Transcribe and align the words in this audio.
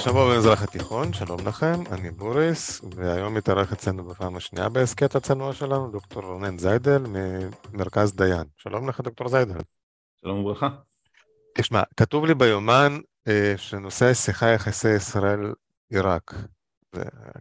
השבוע 0.00 0.34
במזרח 0.34 0.62
התיכון, 0.62 1.12
שלום 1.12 1.38
לכם, 1.46 1.74
אני 1.92 2.10
בוריס, 2.10 2.80
והיום 2.96 3.34
מתארח 3.34 3.72
אצלנו 3.72 4.04
בפעם 4.04 4.36
השנייה 4.36 4.68
בהסכת 4.68 5.14
הצנוע 5.14 5.52
שלנו, 5.52 5.90
דוקטור 5.90 6.22
רונן 6.22 6.58
זיידל 6.58 7.02
ממרכז 7.72 8.14
דיין. 8.16 8.44
שלום 8.56 8.88
לך, 8.88 9.00
דוקטור 9.00 9.28
זיידל. 9.28 9.58
שלום 10.20 10.38
וברכה. 10.38 10.68
תשמע, 11.58 11.82
כתוב 11.96 12.26
לי 12.26 12.34
ביומן 12.34 12.98
אה, 13.28 13.54
שנושא 13.56 14.06
השיחה 14.06 14.48
יחסי 14.48 14.94
ישראל-עיראק. 14.94 16.34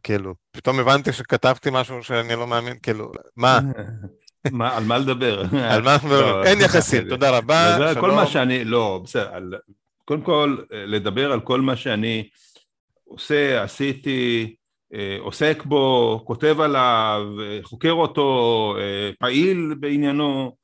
כאילו, 0.03 0.33
פתאום 0.51 0.79
הבנתי 0.79 1.13
שכתבתי 1.13 1.69
משהו 1.73 2.03
שאני 2.03 2.35
לא 2.35 2.47
מאמין, 2.47 2.77
כאילו, 2.83 3.11
מה? 3.35 3.59
מה, 4.51 4.77
על 4.77 4.83
מה 4.83 4.97
לדבר? 4.97 5.41
על 5.71 5.81
מה 5.81 5.97
מדברים? 5.97 6.21
לא, 6.21 6.43
אין 6.43 6.61
יחסים, 6.61 7.09
תודה 7.09 7.37
רבה, 7.37 7.77
שלום. 7.77 8.01
כל 8.01 8.11
מה 8.11 8.27
שאני, 8.27 8.65
לא, 8.65 9.01
בסדר, 9.03 9.29
קודם 10.05 10.21
כל, 10.21 10.57
לדבר 10.71 11.31
על 11.31 11.39
כל 11.39 11.61
מה 11.61 11.75
שאני 11.75 12.29
עושה, 13.09 13.63
עשיתי, 13.63 14.55
אה, 14.93 15.17
עוסק 15.19 15.63
בו, 15.65 16.21
כותב 16.25 16.59
עליו, 16.59 17.21
חוקר 17.63 17.91
אותו, 17.91 18.75
אה, 18.79 19.11
פעיל 19.19 19.75
בעניינו, 19.79 20.55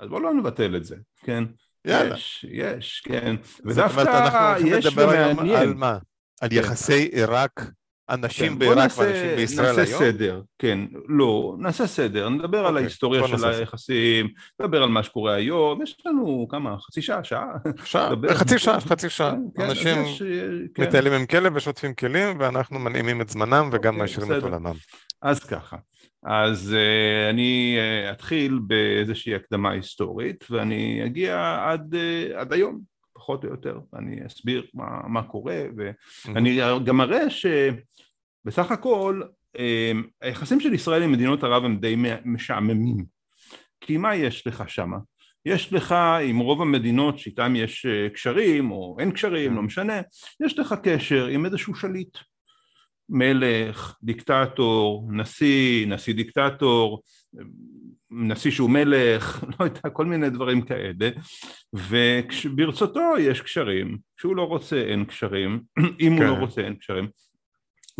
אז 0.00 0.08
בואו 0.08 0.20
לא 0.20 0.34
נבטל 0.34 0.76
את 0.76 0.84
זה, 0.84 0.96
כן? 1.24 1.44
יאללה. 1.84 2.14
יש, 2.14 2.46
יש, 2.50 3.02
כן. 3.04 3.36
ודווקא 3.64 4.56
יש 4.66 4.86
ומעניין. 4.86 5.56
על 5.56 5.74
מה? 5.74 5.98
על 6.40 6.48
כן. 6.48 6.56
יחסי 6.56 7.02
עיראק 7.12 7.60
אנשים 8.10 8.52
כן, 8.52 8.58
בעיראק 8.58 8.98
ואנשים 8.98 9.36
בישראל 9.36 9.76
נעשה 9.76 9.82
היום? 9.82 10.02
נעשה 10.02 10.12
סדר, 10.12 10.42
כן, 10.58 10.78
לא, 11.08 11.56
נעשה 11.58 11.86
סדר, 11.86 12.28
נדבר 12.28 12.58
okay, 12.58 12.60
על 12.60 12.66
אוקיי, 12.66 12.82
ההיסטוריה 12.82 13.28
של 13.28 13.44
היחסים, 13.44 14.28
נדבר 14.60 14.82
על 14.82 14.88
מה 14.88 15.02
שקורה 15.02 15.34
היום, 15.34 15.82
יש 15.82 15.96
לנו 16.06 16.46
כמה, 16.50 16.78
חצי 16.78 17.02
שעה, 17.02 17.24
שעה? 17.24 17.46
שעה, 17.84 18.10
חצי 18.34 18.58
שעה, 18.58 18.80
חצי 18.80 19.10
שעה, 19.10 19.30
כן, 19.30 19.62
כן 19.62 19.68
אנשים 19.70 20.02
יש, 20.04 20.22
כן. 20.74 20.82
מטיילים 20.82 21.12
עם 21.12 21.26
כלב 21.26 21.56
ושוטפים 21.56 21.94
כלים 21.94 22.40
ואנחנו 22.40 22.78
מנעימים 22.78 23.20
את 23.20 23.28
זמנם 23.28 23.68
וגם 23.72 23.94
okay, 23.94 23.98
מאשרים 23.98 24.32
את 24.32 24.42
עולמם. 24.42 24.74
אז 25.22 25.44
ככה, 25.44 25.76
אז 26.24 26.74
uh, 26.74 27.30
אני 27.30 27.78
uh, 27.78 28.12
אתחיל 28.12 28.58
באיזושהי 28.66 29.34
הקדמה 29.34 29.70
היסטורית 29.70 30.44
ואני 30.50 31.02
אגיע 31.04 31.58
עד, 31.68 31.94
uh, 31.94 32.36
עד 32.36 32.52
היום, 32.52 32.93
פחות 33.24 33.44
או 33.44 33.50
יותר, 33.50 33.78
אני 33.96 34.26
אסביר 34.26 34.66
מה, 34.74 35.00
מה 35.08 35.22
קורה 35.22 35.62
ואני 35.76 36.60
גם 36.84 37.00
אראה 37.00 37.30
ש... 37.30 37.46
בסך 38.44 38.70
הכל 38.70 39.22
אמ, 39.58 40.04
היחסים 40.20 40.60
של 40.60 40.74
ישראל 40.74 41.02
עם 41.02 41.12
מדינות 41.12 41.44
ערב 41.44 41.64
הם 41.64 41.76
די 41.76 41.96
משעממים 42.24 43.04
כי 43.80 43.96
מה 43.96 44.14
יש 44.14 44.46
לך 44.46 44.64
שמה? 44.68 44.96
יש 45.46 45.72
לך 45.72 45.94
עם 46.22 46.38
רוב 46.38 46.62
המדינות 46.62 47.18
שאיתן 47.18 47.56
יש 47.56 47.86
אה, 47.86 48.08
קשרים 48.08 48.70
או 48.70 48.96
אין 49.00 49.12
קשרים. 49.12 49.56
לא 49.56 49.62
משנה 49.62 50.00
יש 50.44 50.58
לך 50.58 50.74
קשר 50.82 51.26
עם 51.26 51.46
איזשהו 51.46 51.74
שליט 51.74 52.18
מלך, 53.08 53.96
דיקטטור, 54.02 55.08
נשיא, 55.12 55.86
נשיא 55.86 56.14
דיקטטור, 56.14 57.02
נשיא 58.14 58.50
שהוא 58.50 58.70
מלך, 58.70 59.44
לא 59.60 59.64
יודע, 59.64 59.90
כל 59.92 60.06
מיני 60.06 60.30
דברים 60.30 60.62
כאלה 60.62 61.10
וברצותו 61.72 63.14
יש 63.18 63.40
קשרים, 63.40 63.98
כשהוא 64.16 64.36
לא 64.36 64.42
רוצה 64.42 64.76
אין 64.76 65.04
קשרים, 65.04 65.60
אם 66.00 66.16
כן. 66.18 66.22
הוא 66.22 66.24
לא 66.24 66.34
כן. 66.34 66.40
רוצה 66.40 66.60
אין 66.60 66.74
קשרים 66.74 67.08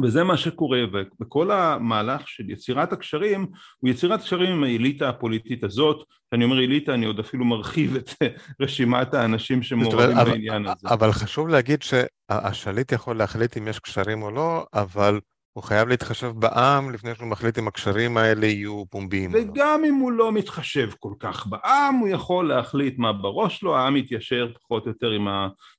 וזה 0.02 0.24
מה 0.24 0.36
שקורה, 0.36 0.78
וכל 1.20 1.50
המהלך 1.50 2.28
של 2.28 2.50
יצירת 2.50 2.92
הקשרים 2.92 3.46
הוא 3.78 3.90
יצירת 3.90 4.20
קשרים 4.20 4.50
עם 4.50 4.64
האליטה 4.64 5.08
הפוליטית 5.08 5.64
הזאת, 5.64 6.06
כשאני 6.28 6.44
אומר 6.44 6.58
אליטה 6.58 6.94
אני 6.94 7.06
עוד 7.06 7.18
אפילו 7.18 7.44
מרחיב 7.44 7.96
את 7.96 8.10
רשימת 8.60 9.14
האנשים 9.14 9.62
שמעורבים 9.62 10.16
בעניין 10.16 10.66
הזה. 10.66 10.88
אבל 10.88 11.12
חשוב 11.12 11.48
להגיד 11.48 11.82
שהשליט 11.82 12.92
יכול 12.92 13.16
להחליט 13.16 13.56
אם 13.56 13.68
יש 13.68 13.78
קשרים 13.78 14.22
או 14.22 14.30
לא, 14.30 14.66
אבל 14.74 15.20
הוא 15.54 15.64
חייב 15.64 15.88
להתחשב 15.88 16.26
בעם 16.26 16.90
לפני 16.90 17.14
שהוא 17.14 17.28
מחליט 17.28 17.58
אם 17.58 17.68
הקשרים 17.68 18.16
האלה 18.16 18.46
יהיו 18.46 18.84
פומביים. 18.90 19.30
וגם 19.34 19.82
אם 19.84 19.94
הוא 19.94 20.12
לא 20.12 20.32
מתחשב 20.32 20.90
כל 20.98 21.12
כך 21.20 21.46
בעם, 21.46 21.94
הוא 21.94 22.08
יכול 22.08 22.48
להחליט 22.48 22.98
מה 22.98 23.12
בראש 23.12 23.62
לו, 23.62 23.76
העם 23.76 23.96
יתיישר 23.96 24.52
פחות 24.62 24.84
או 24.84 24.88
יותר 24.88 25.10
עם 25.10 25.28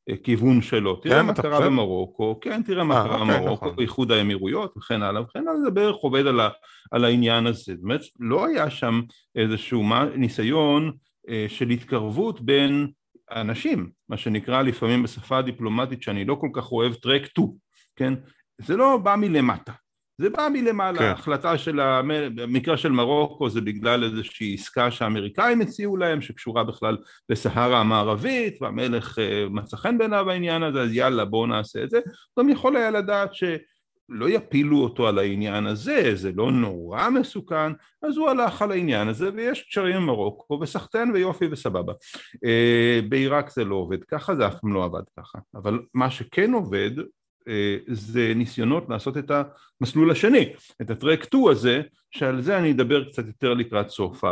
הכיוון 0.09 0.61
שלו. 0.61 0.95
תראה 0.95 1.19
כן, 1.19 1.25
מה 1.25 1.33
קרה? 1.33 1.65
במרוקו, 1.65 2.39
כן, 2.41 2.63
תראה 2.63 2.83
מה 2.83 2.97
אה, 2.97 3.03
קרה 3.03 3.21
אוקיי, 3.21 3.39
במרוקו, 3.39 3.65
נכון. 3.65 3.83
איחוד 3.83 4.11
האמירויות 4.11 4.77
וכן 4.77 5.01
הלאה 5.01 5.21
וכן 5.21 5.39
הלאה, 5.39 5.61
זה 5.61 5.71
בערך 5.71 5.95
עובד 5.95 6.27
על, 6.27 6.39
ה, 6.39 6.49
על 6.91 7.05
העניין 7.05 7.47
הזה. 7.47 7.73
זאת 7.75 7.83
אומרת, 7.83 8.01
לא 8.19 8.45
היה 8.45 8.69
שם 8.69 9.01
איזשהו 9.35 9.83
ניסיון 10.15 10.91
אה, 11.29 11.45
של 11.49 11.69
התקרבות 11.69 12.41
בין 12.41 12.87
אנשים, 13.31 13.89
מה 14.09 14.17
שנקרא 14.17 14.61
לפעמים 14.61 15.03
בשפה 15.03 15.37
הדיפלומטית 15.37 16.01
שאני 16.01 16.25
לא 16.25 16.35
כל 16.35 16.49
כך 16.53 16.71
אוהב 16.71 16.93
טרק 16.93 17.27
טו, 17.27 17.55
כן? 17.95 18.13
זה 18.61 18.77
לא 18.77 18.97
בא 18.97 19.15
מלמטה, 19.15 19.71
זה 20.17 20.29
בא 20.29 20.47
מלמעלה, 20.53 20.99
כן. 20.99 21.05
החלטה 21.05 21.57
של, 21.57 21.79
המקרה 21.79 22.77
של 22.77 22.91
מרוקו 22.91 23.49
זה 23.49 23.61
בגלל 23.61 24.03
איזושהי 24.03 24.53
עסקה 24.53 24.91
שהאמריקאים 24.91 25.61
הציעו 25.61 25.97
להם 25.97 26.21
שקשורה 26.21 26.63
בכלל 26.63 26.97
לסהרה 27.29 27.79
המערבית 27.79 28.61
והמלך 28.61 29.19
אה, 29.19 29.45
מצא 29.49 29.77
חן 29.77 29.97
בעיניו 29.97 30.31
העניין 30.31 30.63
הזה 30.63 30.81
אז 30.81 30.93
יאללה 30.93 31.25
בואו 31.25 31.45
נעשה 31.45 31.83
את 31.83 31.89
זה, 31.89 31.99
גם 32.39 32.49
יכול 32.49 32.75
היה 32.75 32.91
לדעת 32.91 33.33
שלא 33.33 34.29
יפילו 34.29 34.77
אותו 34.77 35.07
על 35.07 35.19
העניין 35.19 35.67
הזה, 35.67 36.15
זה 36.15 36.31
לא 36.35 36.51
נורא 36.51 37.09
מסוכן, 37.09 37.71
אז 38.03 38.17
הוא 38.17 38.29
הלך 38.29 38.61
על 38.61 38.71
העניין 38.71 39.07
הזה 39.07 39.29
ויש 39.35 39.61
קשרים 39.61 39.95
עם 39.95 40.05
מרוקו 40.05 40.59
וסחטיין 40.61 41.11
ויופי 41.11 41.45
וסבבה. 41.51 41.93
אה, 42.45 42.99
בעיראק 43.09 43.49
זה 43.49 43.65
לא 43.65 43.75
עובד 43.75 44.03
ככה, 44.03 44.35
זה 44.35 44.47
אף 44.47 44.55
פעם 44.61 44.73
לא 44.73 44.83
עבד 44.83 45.03
ככה, 45.19 45.39
אבל 45.55 45.79
מה 45.93 46.11
שכן 46.11 46.53
עובד 46.53 46.91
זה 47.87 48.33
ניסיונות 48.35 48.89
לעשות 48.89 49.17
את 49.17 49.31
המסלול 49.81 50.11
השני, 50.11 50.53
את 50.81 50.89
הטרק 50.89 51.23
2 51.23 51.47
הזה, 51.47 51.81
שעל 52.11 52.41
זה 52.41 52.57
אני 52.57 52.71
אדבר 52.71 53.09
קצת 53.09 53.27
יותר 53.27 53.53
לקראת 53.53 53.89
סוף 53.89 54.23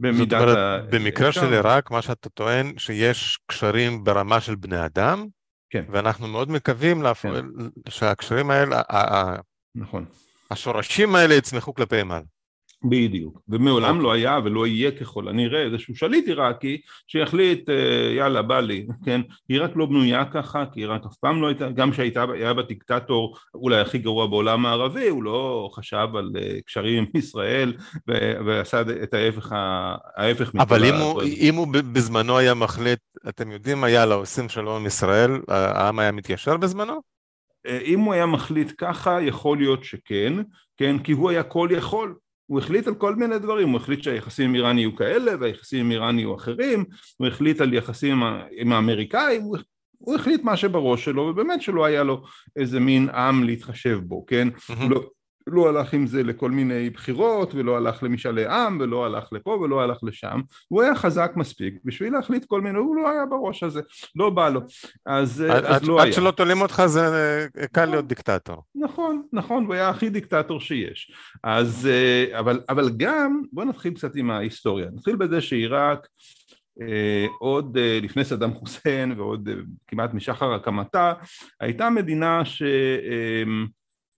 במידת 0.00 0.30
זאת 0.30 0.48
אומרת, 0.48 0.56
ה... 0.56 0.78
במקרה 0.90 1.32
של 1.32 1.52
עיראק, 1.52 1.90
מה 1.90 2.02
שאתה 2.02 2.28
טוען, 2.28 2.78
שיש 2.78 3.38
קשרים 3.46 4.04
ברמה 4.04 4.40
של 4.40 4.54
בני 4.54 4.84
אדם, 4.84 5.26
כן. 5.70 5.84
ואנחנו 5.88 6.28
מאוד 6.28 6.50
מקווים 6.50 7.02
להפ... 7.02 7.22
כן. 7.22 7.44
שהקשרים 7.88 8.50
האלה, 8.50 8.82
נכון. 9.74 10.04
השורשים 10.50 11.14
האלה 11.14 11.34
יצמחו 11.34 11.74
כלפי 11.74 12.02
מעלה. 12.02 12.24
בדיוק, 12.84 13.40
ומעולם 13.48 14.00
לא 14.00 14.12
היה 14.12 14.38
ולא 14.44 14.66
יהיה 14.66 14.90
ככל 14.90 15.28
הנראה 15.28 15.62
איזשהו 15.62 15.96
שליט 15.96 16.28
עיראקי 16.28 16.80
שיחליט 17.06 17.70
אה, 17.70 17.74
יאללה 18.16 18.42
בא 18.42 18.60
לי, 18.60 18.86
כן, 19.04 19.20
עיראק 19.48 19.70
לא 19.74 19.86
בנויה 19.86 20.24
ככה 20.24 20.64
כי 20.72 20.80
עיראק 20.80 21.06
אף 21.06 21.16
פעם 21.16 21.42
לא 21.42 21.46
הייתה, 21.46 21.70
גם 21.70 21.90
כשהיה 21.90 22.54
בה 22.54 22.62
דיקטטור 22.62 23.36
אולי 23.54 23.80
הכי 23.80 23.98
גרוע 23.98 24.26
בעולם 24.26 24.66
הערבי 24.66 25.08
הוא 25.08 25.22
לא 25.22 25.70
חשב 25.74 26.08
על 26.14 26.30
אה, 26.36 26.60
קשרים 26.66 26.98
עם 26.98 27.06
ישראל 27.14 27.72
ועשה 28.46 28.80
את 29.02 29.14
ההפך, 29.14 29.52
ההפך 30.16 30.52
אבל 30.58 30.84
אם 30.84 30.94
הוא, 30.94 31.22
אם 31.22 31.54
הוא 31.54 31.66
בזמנו 31.92 32.38
היה 32.38 32.54
מחליט, 32.54 32.98
אתם 33.28 33.50
יודעים 33.50 33.84
יאללה 33.88 34.14
עושים 34.14 34.48
שלום 34.48 34.76
עם 34.76 34.86
ישראל, 34.86 35.30
העם 35.48 35.98
היה 35.98 36.12
מתיישר 36.12 36.56
בזמנו? 36.56 37.12
אה, 37.66 37.78
אם 37.84 38.00
הוא 38.00 38.14
היה 38.14 38.26
מחליט 38.26 38.72
ככה 38.78 39.22
יכול 39.22 39.58
להיות 39.58 39.84
שכן, 39.84 40.32
כן, 40.76 40.98
כי 40.98 41.12
הוא 41.12 41.30
היה 41.30 41.42
כל 41.42 41.68
יכול 41.72 42.14
הוא 42.52 42.58
החליט 42.58 42.88
על 42.88 42.94
כל 42.94 43.14
מיני 43.14 43.38
דברים, 43.38 43.68
הוא 43.68 43.76
החליט 43.76 44.02
שהיחסים 44.02 44.48
עם 44.48 44.54
איראן 44.54 44.78
יהיו 44.78 44.96
כאלה 44.96 45.32
והיחסים 45.40 45.80
עם 45.80 45.90
איראן 45.90 46.18
יהיו 46.18 46.34
אחרים, 46.34 46.84
הוא 47.16 47.28
החליט 47.28 47.60
על 47.60 47.74
יחסים 47.74 48.22
עם 48.56 48.72
האמריקאים, 48.72 49.42
הוא, 49.42 49.56
הוא 49.98 50.14
החליט 50.14 50.42
מה 50.42 50.56
שבראש 50.56 51.04
שלו 51.04 51.22
ובאמת 51.22 51.62
שלא 51.62 51.84
היה 51.84 52.02
לו 52.02 52.22
איזה 52.56 52.80
מין 52.80 53.08
עם 53.08 53.44
להתחשב 53.44 54.00
בו, 54.02 54.26
כן? 54.26 54.48
Mm-hmm. 54.48 54.88
לא, 54.88 55.00
לא 55.46 55.68
הלך 55.68 55.94
עם 55.94 56.06
זה 56.06 56.22
לכל 56.22 56.50
מיני 56.50 56.90
בחירות 56.90 57.54
ולא 57.54 57.76
הלך 57.76 58.02
למשאלי 58.02 58.46
עם 58.46 58.78
ולא 58.80 59.06
הלך 59.06 59.24
לפה 59.32 59.50
ולא 59.50 59.82
הלך 59.82 59.98
לשם. 60.02 60.40
הוא 60.68 60.82
היה 60.82 60.94
חזק 60.94 61.32
מספיק 61.36 61.74
בשביל 61.84 62.12
להחליט 62.12 62.44
כל 62.44 62.60
מיני 62.60 62.78
הוא 62.78 62.96
לא 62.96 63.10
היה 63.10 63.26
בראש 63.26 63.62
הזה 63.62 63.80
לא 64.16 64.30
בא 64.30 64.48
לו. 64.48 64.60
אז, 65.06 65.40
עד, 65.40 65.64
אז 65.64 65.76
עד, 65.76 65.84
לא 65.84 66.00
עד 66.00 66.04
היה. 66.04 66.12
שלא 66.12 66.30
תולים 66.30 66.60
אותך 66.60 66.82
זה 66.86 67.46
קל 67.72 67.84
להיות 67.84 68.08
דיקטטור. 68.08 68.62
נכון 68.74 69.22
נכון 69.32 69.64
הוא 69.64 69.74
היה 69.74 69.88
הכי 69.88 70.10
דיקטטור 70.10 70.60
שיש. 70.60 71.12
אז 71.44 71.88
אבל, 72.38 72.60
אבל 72.68 72.90
גם 72.96 73.42
בוא 73.52 73.64
נתחיל 73.64 73.94
קצת 73.94 74.16
עם 74.16 74.30
ההיסטוריה. 74.30 74.86
נתחיל 74.94 75.16
בזה 75.16 75.40
שעיראק 75.40 76.06
עוד 77.38 77.78
לפני 78.02 78.24
סדאם 78.24 78.54
חוסיין 78.54 79.12
ועוד 79.16 79.48
כמעט 79.86 80.14
משחר 80.14 80.54
הקמתה 80.54 81.12
הייתה 81.60 81.90
מדינה 81.90 82.44
ש 82.44 82.62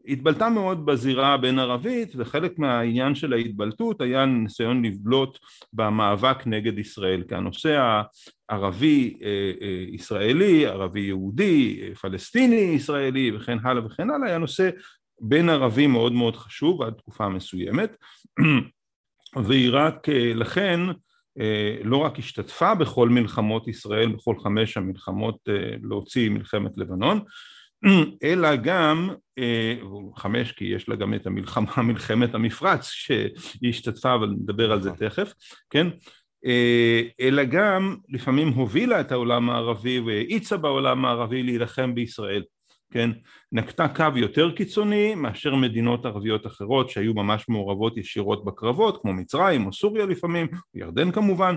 התבלטה 0.08 0.48
מאוד 0.48 0.86
בזירה 0.86 1.34
הבין 1.34 1.58
ערבית 1.58 2.12
וחלק 2.16 2.58
מהעניין 2.58 3.14
של 3.14 3.32
ההתבלטות 3.32 4.00
היה 4.00 4.26
ניסיון 4.26 4.84
לבלוט 4.84 5.38
במאבק 5.72 6.46
נגד 6.46 6.78
ישראל 6.78 7.22
כי 7.28 7.34
הנושא 7.34 8.02
הערבי 8.48 9.18
אה, 9.22 9.52
אה, 9.62 9.84
ישראלי, 9.88 10.66
ערבי 10.66 11.00
יהודי, 11.00 11.80
אה, 11.82 11.94
פלסטיני 11.94 12.56
ישראלי 12.56 13.36
וכן 13.36 13.58
הלאה 13.62 13.86
וכן 13.86 14.10
הלאה 14.10 14.28
היה 14.28 14.38
נושא 14.38 14.70
בין 15.20 15.48
ערבי 15.48 15.86
מאוד 15.86 16.12
מאוד 16.12 16.36
חשוב 16.36 16.82
עד 16.82 16.92
תקופה 16.92 17.28
מסוימת. 17.28 17.96
ועיראק 19.46 20.08
לכן 20.34 20.80
לא 21.84 21.96
רק 21.96 22.18
השתתפה 22.18 22.74
בכל 22.74 23.08
מלחמות 23.08 23.68
ישראל, 23.68 24.08
בכל 24.08 24.34
חמש 24.38 24.76
המלחמות 24.76 25.38
להוציא 25.82 26.30
מלחמת 26.30 26.78
לבנון 26.78 27.20
אלא 28.25 28.56
גם, 28.56 29.10
אה, 29.38 29.75
חמש 30.16 30.52
כי 30.52 30.64
יש 30.64 30.88
לה 30.88 30.96
גם 30.96 31.14
את 31.14 31.26
המלחמה, 31.26 31.82
מלחמת 31.88 32.34
המפרץ 32.34 32.90
שהיא 32.90 33.70
השתתפה, 33.70 34.14
אבל 34.14 34.28
נדבר 34.28 34.72
על 34.72 34.82
זה 34.82 34.90
נכון. 34.90 35.08
תכף, 35.08 35.32
כן? 35.70 35.86
אה, 36.46 37.02
אלא 37.20 37.44
גם 37.44 37.96
לפעמים 38.08 38.48
הובילה 38.48 39.00
את 39.00 39.12
העולם 39.12 39.50
הערבי 39.50 40.00
והאיצה 40.00 40.56
בעולם 40.56 41.04
הערבי 41.04 41.42
להילחם 41.42 41.94
בישראל 41.94 42.42
כן, 42.94 43.11
נקטה 43.52 43.88
קו 43.88 44.05
יותר 44.17 44.50
קיצוני 44.50 45.14
מאשר 45.14 45.55
מדינות 45.55 46.06
ערביות 46.06 46.46
אחרות 46.46 46.91
שהיו 46.91 47.14
ממש 47.14 47.49
מעורבות 47.49 47.96
ישירות 47.96 48.44
בקרבות 48.44 49.02
כמו 49.02 49.12
מצרים 49.12 49.67
או 49.67 49.73
סוריה 49.73 50.06
לפעמים, 50.06 50.46
ירדן 50.75 51.11
כמובן 51.11 51.55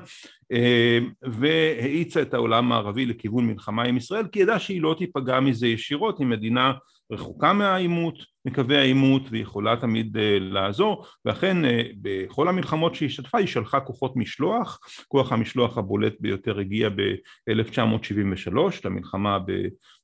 אה, 0.52 1.00
והאיצה 1.22 2.22
את 2.22 2.34
העולם 2.34 2.72
הערבי 2.72 3.06
לכיוון 3.06 3.48
מלחמה 3.48 3.84
עם 3.84 3.98
ישראל 3.98 4.28
כי 4.28 4.40
ידעה 4.40 4.60
שהיא 4.60 4.82
לא 4.82 4.96
תיפגע 4.98 5.40
מזה 5.40 5.68
ישירות, 5.68 6.20
היא 6.20 6.28
מדינה 6.28 6.74
רחוקה 7.12 7.54
מהעימות, 7.54 8.16
מקווי 8.46 8.78
העימות 8.78 9.22
ויכולה 9.30 9.76
תמיד 9.76 10.18
uh, 10.18 10.20
לעזור. 10.40 11.06
ואכן 11.26 11.66
uh, 11.66 11.68
בכל 12.02 12.48
המלחמות 12.48 12.96
שהיא 12.96 13.08
השתתפה 13.08 13.38
היא 13.38 13.48
שלחה 13.48 13.80
כוחות 13.80 14.16
משלוח, 14.16 14.80
כוח 15.08 15.32
המשלוח 15.32 15.78
הבולט 15.78 16.14
ביותר 16.20 16.60
הגיע 16.60 16.90
ב-1973 16.90 18.58
למלחמה 18.86 19.40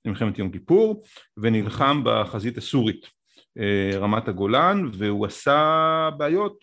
במלחמת 0.06 0.40
יום 0.40 0.52
כיפור 0.52 1.04
ונלחם 1.38 2.02
בחזית 2.06 2.58
הסורית 2.58 3.06
uh, 3.06 3.96
רמת 3.96 4.28
הגולן 4.28 4.90
והוא 4.94 5.26
עשה 5.26 6.10
בעיות 6.18 6.58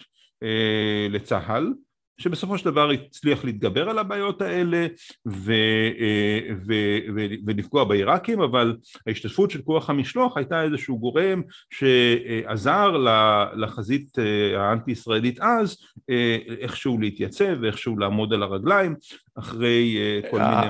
uh, 0.44 1.12
לצה"ל 1.12 1.72
שבסופו 2.20 2.58
של 2.58 2.64
דבר 2.64 2.90
הצליח 2.90 3.44
להתגבר 3.44 3.88
על 3.88 3.98
הבעיות 3.98 4.42
האלה 4.42 4.86
ו, 5.28 5.52
אה, 6.00 6.54
ו, 6.66 6.72
ו, 7.16 7.26
ולפגוע 7.46 7.84
בעיראקים, 7.84 8.40
אבל 8.40 8.76
ההשתתפות 9.06 9.50
של 9.50 9.62
כוח 9.62 9.90
המשלוח 9.90 10.36
הייתה 10.36 10.62
איזשהו 10.62 10.98
גורם 10.98 11.42
שעזר 11.70 12.96
לחזית 13.54 14.18
אה, 14.18 14.62
האנטי 14.62 14.90
ישראלית 14.90 15.40
אז 15.40 15.76
אה, 16.10 16.38
איכשהו 16.60 17.00
להתייצב 17.00 17.56
ואיכשהו 17.62 17.98
לעמוד 17.98 18.32
על 18.32 18.42
הרגליים 18.42 18.94
אחרי 19.38 19.98
כל 20.30 20.38
מיני... 20.38 20.66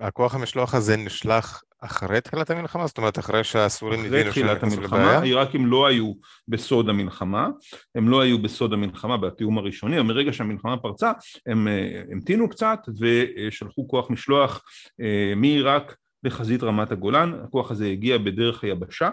הכוח 0.00 0.34
המשלוח 0.34 0.74
הזה 0.74 0.96
נשלח 0.96 1.62
אחרי 1.84 2.20
תחילת 2.20 2.50
המלחמה? 2.50 2.86
זאת 2.86 2.98
אומרת, 2.98 3.18
אחרי 3.18 3.44
שהסורים 3.44 4.04
הבינו 4.04 4.32
שהם 4.32 4.46
נכנסו 4.46 4.80
לבעיה? 4.80 5.18
העיראקים 5.18 5.66
לא 5.66 5.86
היו 5.86 6.12
בסוד 6.48 6.88
המלחמה, 6.88 7.48
הם 7.94 8.08
לא 8.08 8.20
היו 8.20 8.42
בסוד 8.42 8.72
המלחמה 8.72 9.16
בתיאום 9.16 9.58
הראשוני, 9.58 9.98
אבל 9.98 10.06
מרגע 10.06 10.32
שהמלחמה 10.32 10.76
פרצה, 10.76 11.12
הם 11.46 11.68
אה, 11.68 12.02
המתינו 12.10 12.48
קצת 12.48 12.78
ושלחו 13.00 13.88
כוח 13.88 14.10
משלוח 14.10 14.62
אה, 15.00 15.32
מעיראק 15.36 15.96
לחזית 16.24 16.62
רמת 16.62 16.92
הגולן, 16.92 17.32
הכוח 17.44 17.70
הזה 17.70 17.86
הגיע 17.86 18.18
בדרך 18.18 18.64
היבשה, 18.64 19.10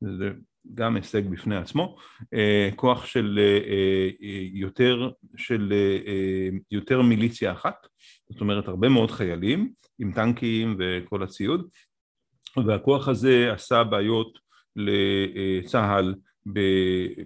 זה 0.00 0.30
גם 0.74 0.96
הישג 0.96 1.28
בפני 1.28 1.56
עצמו, 1.56 1.96
אה, 2.34 2.68
כוח 2.76 3.06
של 3.06 3.38
יותר, 4.52 5.10
של 5.36 5.72
יותר 6.70 7.02
מיליציה 7.02 7.52
אחת, 7.52 7.86
זאת 8.30 8.40
אומרת 8.40 8.68
הרבה 8.68 8.88
מאוד 8.88 9.10
חיילים 9.10 9.72
עם 9.98 10.12
טנקים 10.12 10.76
וכל 10.78 11.22
הציוד 11.22 11.68
והכוח 12.66 13.08
הזה 13.08 13.52
עשה 13.52 13.84
בעיות 13.84 14.38
לצה"ל 14.76 16.14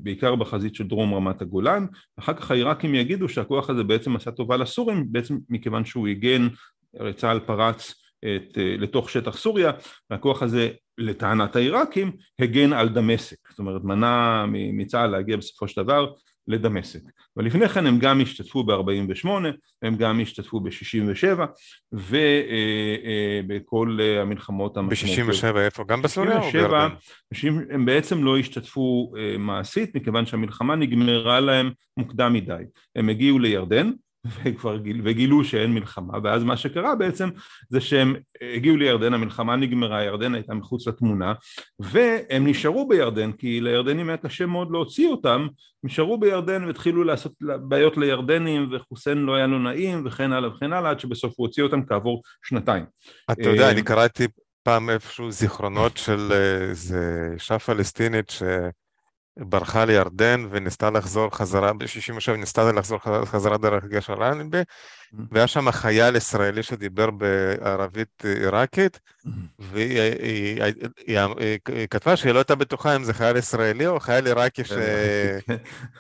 בעיקר 0.01 0.35
בחזית 0.35 0.75
של 0.75 0.87
דרום 0.87 1.15
רמת 1.15 1.43
הגולן, 1.43 1.87
אחר 2.19 2.35
כך 2.35 2.51
העיראקים 2.51 2.95
יגידו 2.95 3.29
שהכוח 3.29 3.71
הזה 3.71 3.85
בעצם 3.85 4.17
עשה 4.17 4.31
טובה 4.31 4.57
לסורים 4.57 5.05
בעצם 5.09 5.39
מכיוון 5.49 5.85
שהוא 5.85 6.09
הגן, 6.09 6.49
הרי 6.99 7.13
צה"ל 7.13 7.41
פרץ 7.41 7.95
את, 8.19 8.59
לתוך 8.79 9.11
שטח 9.11 9.37
סוריה 9.37 9.73
והכוח 10.11 10.43
הזה 10.43 10.71
לטענת 10.99 11.57
העיראקים 11.57 12.13
הגן 12.39 12.73
על 12.73 12.89
דמשק, 12.89 13.37
זאת 13.51 13.59
אומרת 13.59 13.85
מנע 13.85 14.45
מצה"ל 14.53 15.07
להגיע 15.11 15.37
בסופו 15.37 15.69
של 15.69 15.83
דבר 15.83 16.13
לדמשק. 16.49 17.01
אבל 17.37 17.47
לפני 17.47 17.69
כן 17.69 17.87
הם 17.87 17.99
גם 17.99 18.21
השתתפו 18.21 18.65
ב-48, 18.65 19.29
הם 19.83 19.97
גם 19.97 20.21
השתתפו 20.21 20.61
ב-67 20.61 21.41
ובכל 21.93 23.99
אה, 24.01 24.23
המלחמות 24.23 24.77
המשמעותיות. 24.77 25.29
ב-67 25.29 25.59
איפה? 25.59 25.85
גם 25.85 26.03
בסוריה 26.03 26.39
או 26.39 26.51
בירדן? 26.51 26.89
הם 27.71 27.85
בעצם 27.85 28.25
לא 28.25 28.39
השתתפו 28.39 29.13
אה, 29.19 29.39
מעשית 29.39 29.97
מכיוון 29.97 30.27
שהמלחמה 30.27 30.77
נגמרה 30.77 31.41
להם 31.41 31.71
מוקדם 31.97 32.33
מדי. 32.33 32.63
הם 32.97 33.09
הגיעו 33.09 33.39
לירדן 33.39 33.91
וכבר 34.27 34.77
גיל, 34.77 35.01
וגילו 35.05 35.45
שאין 35.45 35.75
מלחמה 35.75 36.19
ואז 36.23 36.45
מה 36.45 36.57
שקרה 36.57 36.95
בעצם 36.95 37.29
זה 37.69 37.81
שהם 37.81 38.15
הגיעו 38.55 38.77
לירדן 38.77 39.15
המלחמה 39.15 39.57
נגמרה 39.57 40.05
ירדן 40.05 40.35
הייתה 40.35 40.55
מחוץ 40.55 40.89
לתמונה 40.89 41.33
והם 41.79 42.47
נשארו 42.47 42.89
בירדן 42.89 43.33
כי 43.33 43.61
לירדנים 43.61 44.09
היה 44.09 44.17
קשה 44.17 44.47
מאוד 44.47 44.71
להוציא 44.71 45.09
אותם 45.09 45.47
נשארו 45.85 46.19
בירדן 46.19 46.65
והתחילו 46.65 47.05
לעשות 47.05 47.33
בעיות 47.41 47.97
לירדנים 47.97 48.69
וחוסיין 48.73 49.19
לא 49.19 49.35
היה 49.35 49.47
לו 49.47 49.59
נעים 49.59 50.07
וכן 50.07 50.33
הלאה 50.33 50.51
וכן 50.51 50.73
הלאה 50.73 50.91
עד 50.91 51.01
שבסוף 51.01 51.35
הוא 51.37 51.47
הוציא 51.47 51.63
אותם 51.63 51.87
כעבור 51.87 52.23
שנתיים. 52.43 52.85
אתה 53.31 53.49
יודע 53.49 53.71
אני 53.71 53.83
קראתי 53.83 54.27
פעם 54.63 54.91
איפשהו 54.91 55.31
זיכרונות 55.31 55.97
של 55.97 56.33
איזה 56.33 57.31
אישה 57.35 57.59
פלסטינית 57.59 58.31
ש... 58.31 58.43
ברחה 59.39 59.85
לירדן 59.85 60.47
וניסתה 60.51 60.91
לחזור 60.91 61.37
חזרה, 61.37 61.73
ב-67 61.73 62.33
ניסתה 62.37 62.73
לחזור 62.73 62.99
חזרה 63.25 63.59
דרך 63.59 63.85
גשר 63.85 64.15
אלנבי. 64.29 64.63
והיה 65.31 65.47
שם 65.47 65.71
חייל 65.71 66.17
ישראלי 66.17 66.63
שדיבר 66.63 67.11
בערבית 67.11 68.25
עיראקית, 68.25 68.97
mm-hmm. 68.97 69.31
והיא 69.59 70.01
היא, 70.01 70.63
היא, 71.07 71.19
היא, 71.69 71.87
כתבה 71.91 72.17
שהיא 72.17 72.33
לא 72.33 72.39
הייתה 72.39 72.55
בטוחה 72.55 72.97
אם 72.97 73.05
זה 73.05 73.15
חייל 73.15 73.37
ישראלי 73.37 73.87
או 73.87 74.01
חייל 74.01 74.27
עיראקי. 74.27 74.65
כן. 74.65 74.77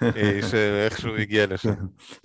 אה, 0.02 0.40
שאיכשהו 0.50 1.16
הגיע 1.16 1.46
לשם. 1.46 1.74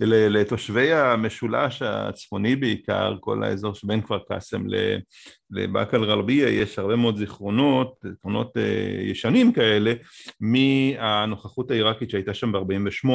לתושבי 0.00 0.92
המשולש 0.92 1.82
הצפוני 1.82 2.56
בעיקר, 2.56 3.16
כל 3.20 3.44
האזור 3.44 3.74
שבין 3.74 4.02
כפר 4.02 4.18
קאסם 4.28 4.62
לבאקה 5.50 5.96
אל-גרבייה 5.96 6.48
יש 6.48 6.78
הרבה 6.78 6.96
מאוד 6.96 7.16
זיכרונות, 7.16 7.94
זיכרונות 8.02 8.56
אה, 8.56 9.02
ישנים 9.02 9.52
כאלה, 9.52 9.92
מהנוכחות 10.40 11.70
העיראקית 11.70 12.10
שהייתה 12.10 12.34
שם 12.34 12.52
ב-48. 12.52 13.08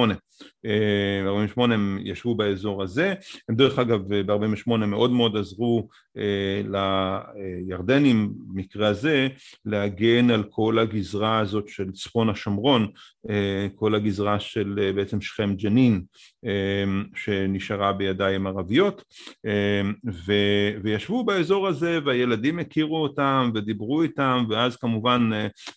אה, 0.65 1.24
ב-48 1.25 1.62
הם 1.62 2.00
ישבו 2.04 2.36
באזור 2.36 2.83
הזה, 2.83 3.13
הם 3.50 3.56
דרך 3.59 3.79
אגב 3.79 4.01
ב-48 4.07 4.77
מאוד 4.77 5.11
מאוד 5.11 5.38
עזרו 5.38 5.88
אה, 6.17 6.61
לירדנים 7.67 8.33
במקרה 8.47 8.88
הזה 8.88 9.27
להגן 9.65 10.31
על 10.31 10.44
כל 10.44 10.79
הגזרה 10.79 11.39
הזאת 11.39 11.67
של 11.67 11.91
צפון 11.91 12.29
השומרון, 12.29 12.88
כל 13.75 13.95
הגזרה 13.95 14.39
של 14.39 14.91
בעצם 14.95 15.22
שכם 15.22 15.55
ג'נין 15.55 16.03
שנשארה 17.15 17.93
בידיים 17.93 18.48
ערביות 18.48 19.03
וישבו 20.84 21.24
באזור 21.24 21.67
הזה 21.67 22.00
והילדים 22.05 22.60
הכירו 22.60 23.03
אותם 23.03 23.51
ודיברו 23.55 24.01
איתם 24.01 24.45
ואז 24.50 24.75
כמובן 24.75 25.29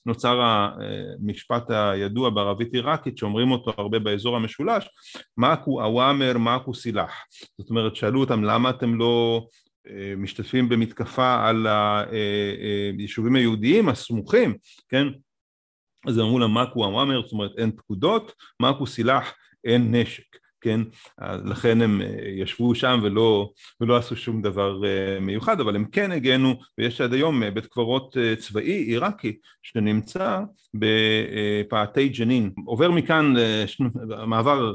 נוצר 0.06 0.40
המשפט 0.42 1.70
הידוע 1.70 2.30
בערבית 2.30 2.74
עיראקית 2.74 3.18
שאומרים 3.18 3.50
אותו 3.50 3.72
הרבה 3.78 3.98
באזור 3.98 4.36
המשולש 4.36 4.88
מאקו 5.36 5.82
אוואמר 5.82 6.38
מאקו 6.38 6.74
סילח 6.74 7.12
זאת 7.58 7.70
אומרת 7.72 7.96
שאלו 7.96 8.20
אותם 8.20 8.44
למה 8.44 8.70
אתם 8.70 8.98
לא 8.98 9.46
אה, 9.88 10.14
משתתפים 10.16 10.68
במתקפה 10.68 11.48
על 11.48 11.66
היישובים 12.98 13.36
היהודיים 13.36 13.88
הסמוכים? 13.88 14.54
כן? 14.88 15.06
אז 16.06 16.18
אמרו 16.18 16.38
לה 16.38 16.46
מאקו 16.46 16.84
אוואמר 16.84 17.22
זאת 17.22 17.32
אומרת 17.32 17.50
אין 17.58 17.76
פקודות 17.76 18.32
מאקו 18.60 18.86
סילח 18.86 19.34
אין 19.64 19.94
נשק 19.94 20.41
כן? 20.62 20.80
לכן 21.44 21.82
הם 21.82 22.02
אה, 22.02 22.06
ישבו 22.36 22.74
שם 22.74 23.00
ולא, 23.02 23.50
ולא 23.80 23.96
עשו 23.96 24.16
שום 24.16 24.42
דבר 24.42 24.86
אה, 24.86 25.20
מיוחד, 25.20 25.60
אבל 25.60 25.76
הם 25.76 25.84
כן 25.84 26.12
הגנו, 26.12 26.54
ויש 26.78 27.00
עד 27.00 27.12
היום 27.12 27.42
אה, 27.42 27.50
בית 27.50 27.66
קברות 27.66 28.16
צבאי 28.38 28.72
עיראקי 28.72 29.36
שנמצא 29.62 30.40
בפאתי 30.74 32.08
ג'נין. 32.08 32.50
עובר 32.66 32.90
מכאן 32.90 33.34
מעבר 34.26 34.72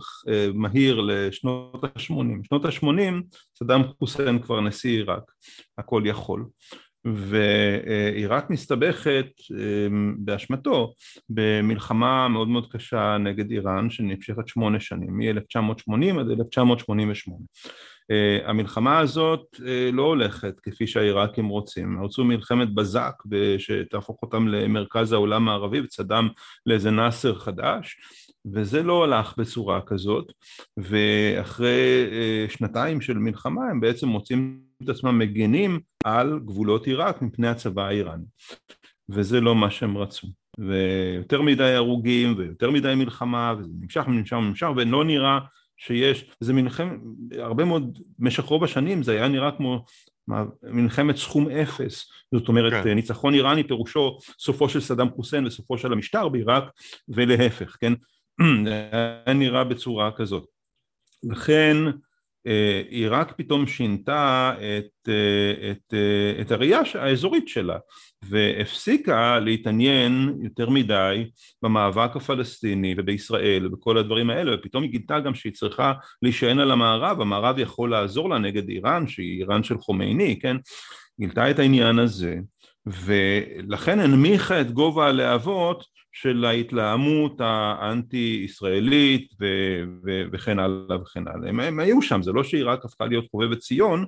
מהיר 0.53 1.01
לשנות 1.01 1.83
ה-80. 1.83 2.13
שנות 2.43 2.65
ה-80 2.65 3.37
סדאם 3.59 3.81
חוסיין 3.99 4.39
כבר 4.39 4.61
נשיא 4.61 4.89
עיראק, 4.89 5.31
הכל 5.77 6.01
יכול. 6.05 6.45
ועיראק 7.05 8.49
מסתבכת 8.49 9.27
אמ, 9.51 10.15
באשמתו 10.19 10.93
במלחמה 11.29 12.27
מאוד 12.27 12.47
מאוד 12.47 12.71
קשה 12.71 13.17
נגד 13.17 13.51
איראן 13.51 13.89
שנמשכת 13.89 14.47
שמונה 14.47 14.79
שנים, 14.79 15.17
מ-1980 15.17 16.19
עד 16.19 16.29
1988. 16.29 17.37
Uh, 18.11 18.49
המלחמה 18.49 18.99
הזאת 18.99 19.45
uh, 19.55 19.61
לא 19.93 20.03
הולכת 20.03 20.59
כפי 20.63 20.87
שהעיראקים 20.87 21.47
רוצים, 21.47 22.03
רצו 22.03 22.23
מלחמת 22.23 22.73
בזק 22.73 23.13
שתהפוך 23.57 24.19
אותם 24.21 24.47
למרכז 24.47 25.11
העולם 25.11 25.49
הערבי 25.49 25.79
וצדם 25.79 26.29
לאיזה 26.65 26.91
נאסר 26.91 27.39
חדש 27.39 27.97
וזה 28.53 28.83
לא 28.83 29.03
הלך 29.03 29.33
בצורה 29.37 29.81
כזאת 29.81 30.31
ואחרי 30.77 32.07
uh, 32.09 32.51
שנתיים 32.51 33.01
של 33.01 33.17
מלחמה 33.17 33.61
הם 33.71 33.79
בעצם 33.79 34.07
מוצאים 34.07 34.59
את 34.83 34.89
עצמם 34.89 35.17
מגנים 35.17 35.79
על 36.07 36.39
גבולות 36.45 36.87
עיראק 36.87 37.21
מפני 37.21 37.47
הצבא 37.47 37.87
האיראני 37.87 38.23
וזה 39.09 39.41
לא 39.41 39.55
מה 39.55 39.71
שהם 39.71 39.97
רצו. 39.97 40.27
ויותר 40.59 41.41
מדי 41.41 41.73
הרוגים 41.73 42.33
ויותר 42.37 42.71
מדי 42.71 42.93
מלחמה 42.95 43.53
וזה 43.59 43.69
נמשך 43.81 44.03
ונמשך 44.07 44.37
ונמשך 44.37 44.67
ולא 44.75 45.03
נראה 45.03 45.39
שיש, 45.77 46.25
זה 46.39 46.53
מלחמת, 46.53 46.99
הרבה 47.37 47.65
מאוד, 47.65 47.99
במשך 48.19 48.43
רוב 48.43 48.63
השנים 48.63 49.03
זה 49.03 49.11
היה 49.11 49.27
נראה 49.27 49.51
כמו 49.51 49.85
מלחמת 50.63 51.15
סכום 51.17 51.49
אפס, 51.49 52.11
זאת 52.35 52.47
אומרת 52.47 52.73
כן. 52.83 52.93
ניצחון 52.93 53.33
איראני 53.33 53.63
פירושו 53.63 54.17
סופו 54.39 54.69
של 54.69 54.81
סדאם 54.81 55.09
חוסיין 55.09 55.45
וסופו 55.45 55.77
של 55.77 55.93
המשטר 55.93 56.29
בעיראק 56.29 56.63
ולהפך, 57.09 57.77
כן? 57.79 57.93
זה 58.65 58.89
היה 59.25 59.33
נראה 59.33 59.63
בצורה 59.63 60.11
כזאת. 60.11 60.45
לכן 61.23 61.77
אה, 62.47 62.81
עיראק 62.89 63.33
פתאום 63.37 63.67
שינתה 63.67 64.53
את, 64.57 65.09
אה, 65.09 65.71
את, 65.71 65.93
אה, 65.93 66.41
את 66.41 66.51
הראייה 66.51 66.81
האזורית 66.93 67.47
שלה 67.47 67.77
והפסיקה 68.25 69.39
להתעניין 69.39 70.33
יותר 70.41 70.69
מדי 70.69 71.29
במאבק 71.63 72.15
הפלסטיני 72.15 72.95
ובישראל 72.97 73.67
ובכל 73.67 73.97
הדברים 73.97 74.29
האלה 74.29 74.55
ופתאום 74.55 74.83
היא 74.83 74.91
גילתה 74.91 75.19
גם 75.19 75.35
שהיא 75.35 75.53
צריכה 75.53 75.93
להישען 76.21 76.59
על 76.59 76.71
המערב, 76.71 77.21
המערב 77.21 77.59
יכול 77.59 77.91
לעזור 77.91 78.29
לה 78.29 78.37
נגד 78.37 78.69
איראן 78.69 79.07
שהיא 79.07 79.39
איראן 79.39 79.63
של 79.63 79.77
חומייני, 79.77 80.39
כן? 80.41 80.57
גילתה 81.19 81.51
את 81.51 81.59
העניין 81.59 81.99
הזה 81.99 82.35
ולכן 82.85 83.99
הנמיכה 83.99 84.61
את 84.61 84.71
גובה 84.71 85.07
הלהבות 85.07 85.96
של 86.21 86.45
ההתלהמות 86.45 87.41
האנטי-ישראלית 87.41 89.33
ו- 89.41 89.83
ו- 90.05 90.23
וכן 90.31 90.59
הלאה 90.59 91.01
וכן 91.01 91.27
הלאה. 91.27 91.49
הם, 91.49 91.59
הם 91.59 91.79
היו 91.79 92.01
שם, 92.01 92.21
זה 92.21 92.31
לא 92.31 92.43
שהיא 92.43 92.65
רק 92.65 92.85
הפכה 92.85 93.05
להיות 93.05 93.25
חובבת 93.31 93.57
ציון, 93.57 94.05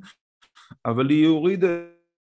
אבל 0.86 1.10
היא 1.10 1.28
הורידה 1.28 1.68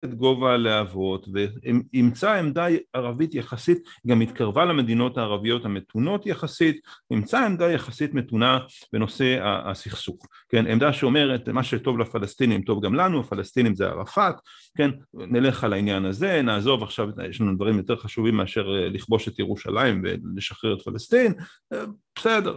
את 0.04 0.14
גובה 0.14 0.54
הלהבות 0.54 1.28
ואימצה 1.32 2.38
עמדה 2.38 2.66
ערבית 2.92 3.34
יחסית, 3.34 3.78
גם 4.06 4.20
התקרבה 4.20 4.64
למדינות 4.64 5.18
הערביות 5.18 5.64
המתונות 5.64 6.26
יחסית, 6.26 6.80
אימצה 7.10 7.46
עמדה 7.46 7.70
יחסית 7.70 8.14
מתונה 8.14 8.58
בנושא 8.92 9.38
הסכסוך, 9.42 10.26
כן, 10.48 10.66
עמדה 10.66 10.92
שאומרת 10.92 11.48
מה 11.48 11.62
שטוב 11.62 11.98
לפלסטינים 11.98 12.62
טוב 12.62 12.84
גם 12.84 12.94
לנו, 12.94 13.20
הפלסטינים 13.20 13.74
זה 13.74 13.86
ערפאת, 13.86 14.34
כן, 14.76 14.90
נלך 15.14 15.64
על 15.64 15.72
העניין 15.72 16.04
הזה, 16.04 16.42
נעזוב 16.42 16.82
עכשיו, 16.82 17.08
יש 17.28 17.40
לנו 17.40 17.54
דברים 17.54 17.76
יותר 17.76 17.96
חשובים 17.96 18.36
מאשר 18.36 18.76
אה, 18.76 18.88
לכבוש 18.88 19.28
את 19.28 19.38
ירושלים 19.38 20.02
ולשחרר 20.04 20.74
את 20.74 20.82
פלסטין, 20.82 21.32
אה, 21.72 21.84
בסדר, 22.16 22.56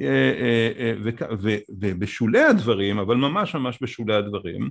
אה, 0.00 0.92
ובשולי 1.80 2.42
הדברים, 2.42 2.98
אבל 2.98 3.16
ממש 3.16 3.54
ממש 3.54 3.78
בשולי 3.82 4.14
הדברים, 4.14 4.70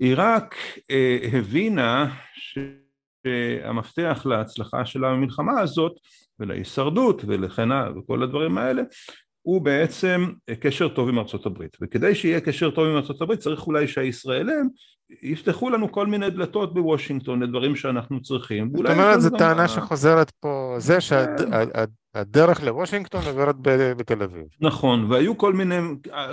עיראק 0.00 0.54
אה, 0.90 1.18
הבינה 1.32 2.14
שהמפתח 2.34 4.26
להצלחה 4.26 4.86
של 4.86 5.04
המלחמה 5.04 5.60
הזאת 5.60 5.92
ולהישרדות 6.38 7.22
ולכן 7.26 7.68
וכל 7.96 8.22
הדברים 8.22 8.58
האלה 8.58 8.82
הוא 9.42 9.62
בעצם 9.62 10.26
קשר 10.60 10.88
טוב 10.88 11.08
עם 11.08 11.18
ארצות 11.18 11.46
הברית 11.46 11.76
וכדי 11.82 12.14
שיהיה 12.14 12.40
קשר 12.40 12.70
טוב 12.70 12.86
עם 12.86 12.96
ארצות 12.96 13.22
הברית 13.22 13.40
צריך 13.40 13.66
אולי 13.66 13.88
שהישראלים 13.88 14.68
יפתחו 15.22 15.70
לנו 15.70 15.92
כל 15.92 16.06
מיני 16.06 16.30
דלתות 16.30 16.74
בוושינגטון 16.74 17.42
לדברים 17.42 17.76
שאנחנו 17.76 18.22
צריכים. 18.22 18.70
זאת 18.76 18.86
אומרת 18.90 19.20
זו 19.20 19.30
טענה 19.38 19.68
שחוזרת 19.68 20.30
פה 20.30 20.74
זה 20.78 20.98
שהדרך 21.00 22.62
לוושינגטון 22.62 23.20
עוברת 23.26 23.56
בתל 23.96 24.22
אביב. 24.22 24.44
נכון 24.60 25.12
והיו 25.12 25.38
כל 25.38 25.52
מיני 25.52 25.76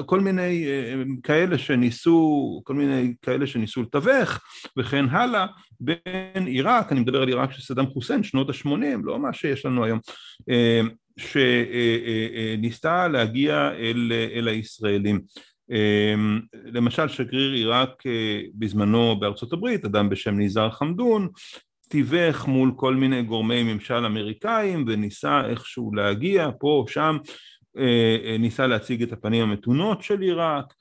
כל 0.06 0.20
מיני 0.20 0.66
אה, 0.68 1.04
כאלה 1.24 1.58
שניסו 1.58 2.62
כל 2.64 2.74
מיני 2.74 3.14
כאלה 3.22 3.48
שניסו 3.48 3.82
לתווך 3.82 4.40
וכן 4.78 5.06
הלאה 5.10 5.46
בין 5.80 6.46
עיראק 6.46 6.92
אני 6.92 7.00
מדבר 7.00 7.22
על 7.22 7.28
עיראק 7.28 7.52
של 7.52 7.62
סדאם 7.62 7.88
חוסיין 7.88 8.24
שנות 8.24 8.50
ה-80 8.50 8.98
לא 9.04 9.20
מה 9.20 9.34
שיש 9.34 9.66
לנו 9.66 9.84
היום 9.84 10.00
אה, 10.50 10.82
שניסתה 11.18 13.08
להגיע 13.08 13.72
אל, 13.72 14.12
אל 14.34 14.48
הישראלים. 14.48 15.22
אמ, 15.72 16.40
למשל 16.66 17.08
שגריר 17.08 17.52
עיראק 17.52 18.06
אה, 18.06 18.42
בזמנו 18.56 19.20
בארצות 19.20 19.54
הברית, 19.54 19.86
אדם 19.86 20.10
בשם 20.10 20.38
ניזר 20.38 20.70
חמדון, 20.70 21.28
תיווך 21.90 22.48
מול 22.48 22.72
כל 22.76 22.96
מיני 22.96 23.24
גורמי 23.24 23.64
ממשל 23.64 24.06
אמריקאים 24.06 24.86
וניסה 24.88 25.42
איכשהו 25.46 25.94
להגיע 25.96 26.50
פה, 26.60 26.86
שם, 26.88 27.18
אה, 27.78 28.18
אה, 28.26 28.38
ניסה 28.38 28.68
להציג 28.68 29.04
את 29.04 29.14
הפנים 29.14 29.44
המתונות 29.44 30.04
של 30.04 30.22
עיראק, 30.22 30.74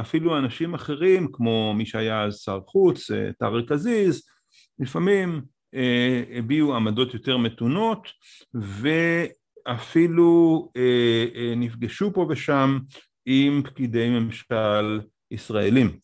אפילו 0.00 0.38
אנשים 0.38 0.74
אחרים 0.74 1.28
כמו 1.32 1.74
מי 1.74 1.86
שהיה 1.86 2.24
אז 2.24 2.38
שר 2.44 2.60
חוץ, 2.66 3.10
טארק 3.38 3.72
עזיז, 3.72 4.22
לפעמים 4.78 5.42
הביעו 6.38 6.76
עמדות 6.76 7.14
יותר 7.14 7.36
מתונות 7.36 8.08
ואפילו 9.68 10.68
נפגשו 11.56 12.12
פה 12.12 12.26
ושם 12.30 12.78
עם 13.26 13.62
פקידי 13.64 14.08
ממשל 14.08 15.00
ישראלים. 15.30 15.98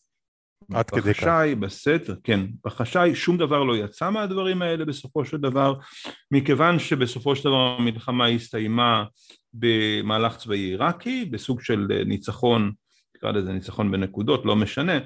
עד 0.73 0.89
כדי 0.89 1.01
כך. 1.13 1.23
בחשאי, 1.23 1.55
בסתר, 1.55 2.15
כן, 2.23 2.39
בחשאי 2.65 3.15
שום 3.15 3.37
דבר 3.37 3.63
לא 3.63 3.77
יצא 3.77 4.09
מהדברים 4.09 4.61
האלה 4.61 4.85
בסופו 4.85 5.25
של 5.25 5.37
דבר, 5.37 5.73
מכיוון 6.31 6.79
שבסופו 6.79 7.35
של 7.35 7.43
דבר 7.43 7.75
המלחמה 7.79 8.27
הסתיימה 8.27 9.03
במהלך 9.53 10.37
צבאי 10.37 10.59
עיראקי, 10.59 11.25
בסוג 11.25 11.61
של 11.61 11.87
ניצחון, 12.05 12.71
נקרא 13.17 13.31
לזה 13.31 13.53
ניצחון 13.53 13.91
בנקודות, 13.91 14.45
לא 14.45 14.55
משנה, 14.55 14.99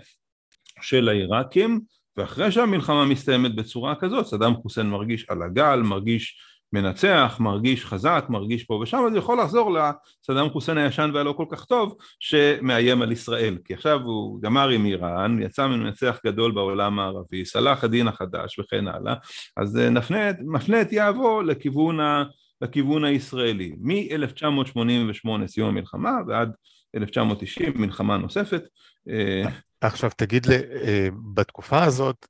של 0.82 1.10
העיראקים, 1.10 1.82
ואחרי 2.18 2.52
שהמלחמה 2.52 3.06
מסתיימת 3.06 3.56
בצורה 3.56 3.96
כזאת, 3.96 4.26
סדאם 4.26 4.54
חוסיין 4.56 4.90
מרגיש 4.90 5.26
על 5.30 5.44
הגל, 5.44 5.82
מרגיש 5.84 6.38
מנצח, 6.74 7.38
מרגיש 7.40 7.86
חזק, 7.86 8.26
מרגיש 8.30 8.64
פה 8.64 8.74
ושם, 8.74 8.98
אז 9.08 9.16
יכול 9.16 9.42
לחזור 9.42 9.72
לסדאם 9.72 10.50
חוסיין 10.50 10.78
הישן 10.78 11.12
והלא 11.14 11.34
כל 11.38 11.46
כך 11.52 11.66
טוב 11.66 11.96
שמאיים 12.20 13.02
על 13.02 13.12
ישראל, 13.12 13.58
כי 13.66 13.74
עכשיו 13.74 14.02
הוא 14.02 14.42
גמר 14.42 14.70
עם 14.70 14.86
איראן, 14.86 15.42
יצא 15.42 15.68
מנצח 15.68 16.20
גדול 16.26 16.52
בעולם 16.52 17.00
הערבי, 17.00 17.46
סלח 17.46 17.84
הדין 17.84 18.08
החדש 18.08 18.60
וכן 18.60 18.88
הלאה, 18.88 19.16
אז 19.58 19.78
אה, 19.78 19.90
נפנה, 19.90 20.20
מפנה 20.40 20.82
את 20.82 20.92
יהבו 20.92 21.42
לכיוון, 21.42 22.00
ה, 22.00 22.24
לכיוון 22.62 23.06
הישראלי, 23.06 23.76
מ-1988 23.80 25.48
סיום 25.48 25.70
המלחמה 25.70 26.18
ועד 26.28 26.52
1990 26.96 27.74
מלחמה 27.76 28.18
נוספת. 28.18 28.64
אה, 29.10 29.44
עכשיו 29.82 30.10
תגיד 30.18 30.46
לי, 30.46 30.56
אה, 30.56 31.08
בתקופה 31.34 31.84
הזאת 31.84 32.26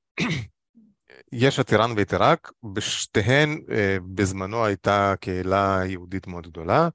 יש 1.32 1.60
את 1.60 1.72
איראן 1.74 1.92
ואת 1.98 2.14
עיראק, 2.14 2.52
בשתיהן 2.74 3.62
אה, 3.72 3.98
בזמנו 4.14 4.66
הייתה 4.66 5.14
קהילה 5.20 5.82
יהודית 5.86 6.28
מאוד 6.28 6.48
גדולה, 6.48 6.90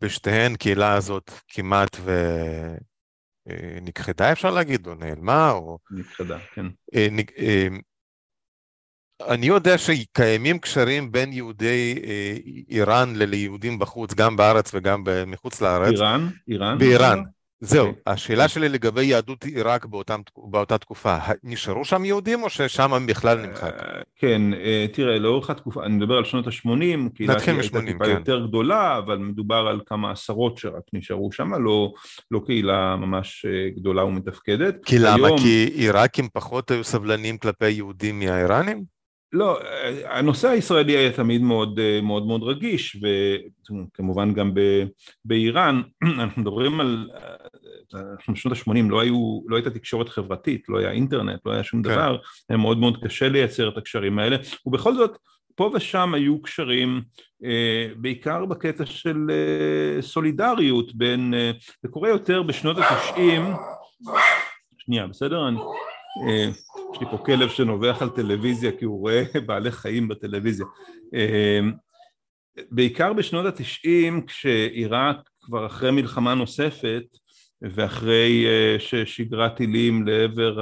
בשתיהן 0.00 0.56
קהילה 0.56 0.94
הזאת 0.94 1.30
כמעט 1.48 1.96
ונכחדה 3.46 4.26
אה, 4.26 4.32
אפשר 4.32 4.50
להגיד, 4.50 4.86
או 4.86 4.94
נעלמה, 4.94 5.50
או... 5.50 5.78
נכחדה, 5.90 6.38
כן. 6.54 6.66
אה, 6.94 7.68
אני 9.28 9.46
יודע 9.46 9.78
שקיימים 9.78 10.58
קשרים 10.58 11.12
בין 11.12 11.32
יהודי 11.32 11.94
איראן 12.68 13.16
ליהודים 13.16 13.78
בחוץ, 13.78 14.14
גם 14.14 14.36
בארץ 14.36 14.70
וגם 14.74 15.04
מחוץ 15.26 15.60
לארץ. 15.60 15.92
איראן? 15.92 16.28
איראן? 16.48 16.78
באיראן. 16.78 17.22
זהו, 17.60 17.86
okay. 17.86 17.88
אוקיי. 17.88 18.02
השאלה 18.06 18.48
שלי 18.48 18.68
לגבי 18.68 19.04
יהדות 19.04 19.44
עיראק 19.44 19.84
באותם, 19.86 20.20
באותה 20.36 20.78
תקופה, 20.78 21.16
נשארו 21.44 21.84
שם 21.84 22.04
יהודים 22.04 22.42
או 22.42 22.50
ששם 22.50 23.06
בכלל 23.06 23.46
נמחק? 23.46 23.80
Uh, 23.80 23.84
כן, 24.16 24.42
uh, 24.52 24.94
תראה, 24.94 25.18
לאורך 25.18 25.50
התקופה, 25.50 25.84
אני 25.84 25.94
מדבר 25.94 26.14
על 26.14 26.24
שנות 26.24 26.46
ה-80, 26.46 27.14
קהילה 27.14 27.34
הייתה 27.46 27.80
טיפה 27.86 28.04
כן. 28.04 28.10
יותר 28.10 28.46
גדולה, 28.46 28.98
אבל 28.98 29.18
מדובר 29.18 29.66
על 29.68 29.80
כמה 29.86 30.10
עשרות 30.10 30.58
שרק 30.58 30.82
נשארו 30.92 31.32
שם, 31.32 31.54
לא, 31.54 31.92
לא 32.30 32.40
קהילה 32.46 32.96
ממש 32.96 33.46
uh, 33.46 33.78
גדולה 33.80 34.04
ומתפקדת. 34.04 34.84
כי 34.84 34.98
למה? 34.98 35.26
היום... 35.26 35.38
כי 35.38 35.70
עיראקים 35.74 36.28
פחות 36.32 36.70
היו 36.70 36.84
סבלניים 36.84 37.38
כלפי 37.38 37.70
יהודים 37.70 38.18
מהאיראנים? 38.18 39.00
לא, 39.32 39.58
הנושא 40.04 40.48
הישראלי 40.48 40.96
היה 40.96 41.12
תמיד 41.12 41.42
מאוד 41.42 41.80
מאוד, 42.02 42.26
מאוד 42.26 42.42
רגיש 42.42 42.96
וכמובן 43.02 44.34
גם 44.34 44.54
ב, 44.54 44.60
באיראן 45.24 45.82
אנחנו 46.18 46.42
מדברים 46.42 46.80
על, 46.80 47.10
אנחנו 47.94 48.34
בשנות 48.34 48.58
ה-80 48.58 48.90
לא, 48.90 49.02
לא 49.46 49.56
הייתה 49.56 49.70
תקשורת 49.70 50.08
חברתית, 50.08 50.68
לא 50.68 50.78
היה 50.78 50.90
אינטרנט, 50.90 51.40
לא 51.46 51.52
היה 51.52 51.64
שום 51.64 51.82
כן. 51.82 51.90
דבר, 51.90 52.16
היה 52.48 52.58
מאוד 52.58 52.78
מאוד 52.78 53.04
קשה 53.04 53.28
לייצר 53.28 53.68
את 53.68 53.76
הקשרים 53.76 54.18
האלה 54.18 54.36
ובכל 54.66 54.94
זאת 54.94 55.18
פה 55.54 55.70
ושם 55.74 56.14
היו 56.14 56.42
קשרים 56.42 57.02
בעיקר 57.96 58.44
בקטע 58.44 58.86
של 58.86 59.16
סולידריות 60.00 60.94
בין, 60.94 61.34
זה 61.82 61.88
קורה 61.88 62.08
יותר 62.08 62.42
בשנות 62.42 62.78
ה-90 62.78 63.20
שנייה 64.78 65.06
בסדר? 65.06 65.48
אני 65.48 65.58
יש 66.94 67.00
לי 67.00 67.06
פה 67.10 67.18
כלב 67.18 67.48
שנובח 67.48 68.02
על 68.02 68.08
טלוויזיה 68.08 68.72
כי 68.78 68.84
הוא 68.84 69.00
רואה 69.00 69.22
בעלי 69.46 69.70
חיים 69.70 70.08
בטלוויזיה. 70.08 70.66
בעיקר 72.70 73.12
בשנות 73.12 73.46
התשעים 73.46 74.26
כשעיראק 74.26 75.16
כבר 75.42 75.66
אחרי 75.66 75.90
מלחמה 75.90 76.34
נוספת 76.34 77.04
ואחרי 77.62 78.46
אה, 78.46 78.76
ששיגרה 78.78 79.48
טילים 79.48 80.06
לעבר 80.06 80.60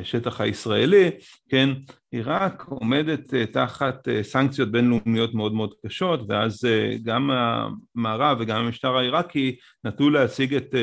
השטח 0.00 0.40
הישראלי, 0.40 1.10
כן, 1.48 1.68
עיראק 2.10 2.64
עומדת 2.68 3.34
אה, 3.34 3.46
תחת 3.46 4.08
אה, 4.08 4.22
סנקציות 4.22 4.70
בינלאומיות 4.70 5.34
מאוד 5.34 5.54
מאוד 5.54 5.74
קשות 5.86 6.20
ואז 6.28 6.64
אה, 6.64 6.96
גם 7.04 7.30
המערב 7.30 8.36
וגם 8.40 8.64
המשטר 8.64 8.96
העיראקי 8.96 9.56
נטו 9.84 10.10
להציג 10.10 10.54
את 10.54 10.74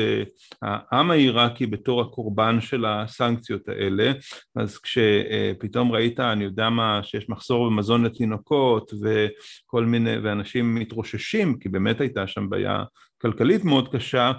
העם 0.62 1.10
העיראקי 1.10 1.66
בתור 1.66 2.00
הקורבן 2.00 2.60
של 2.60 2.84
הסנקציות 2.84 3.68
האלה. 3.68 4.12
אז 4.56 4.78
כשפתאום 4.78 5.92
ראית 5.92 6.20
אני 6.20 6.44
יודע 6.44 6.70
מה 6.70 7.00
שיש 7.02 7.28
מחסור 7.28 7.70
במזון 7.70 8.04
לתינוקות 8.04 8.92
וכל 9.02 9.84
מיני 9.84 10.18
ואנשים 10.18 10.74
מתרוששים 10.74 11.58
כי 11.58 11.68
באמת 11.68 12.00
הייתה 12.00 12.26
שם 12.26 12.50
בעיה 12.50 12.84
כלכלית 13.22 13.64
מאוד 13.64 13.96
קשה 13.96 14.32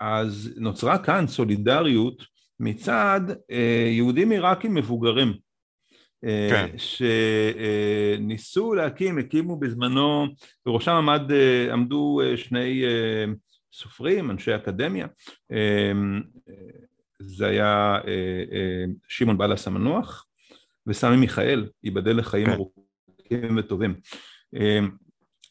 אז 0.00 0.54
נוצרה 0.56 0.98
כאן 0.98 1.26
סולידריות 1.26 2.22
מצד 2.60 3.20
יהודים 3.90 4.30
עיראקים 4.30 4.74
מבוגרים 4.74 5.32
כן. 6.22 6.76
שניסו 6.76 8.74
להקים, 8.74 9.18
הקימו 9.18 9.56
בזמנו, 9.56 10.26
בראשם 10.66 10.92
עמד, 10.92 11.22
עמדו 11.72 12.20
שני 12.36 12.82
סופרים, 13.72 14.30
אנשי 14.30 14.56
אקדמיה, 14.56 15.06
זה 17.18 17.46
היה 17.46 17.98
שמעון 19.08 19.38
בלס 19.38 19.66
המנוח 19.66 20.26
וסמי 20.86 21.16
מיכאל, 21.16 21.68
ייבדל 21.82 22.16
לחיים 22.16 22.46
כן. 22.46 22.52
ארוכים 22.52 23.58
וטובים. 23.58 23.94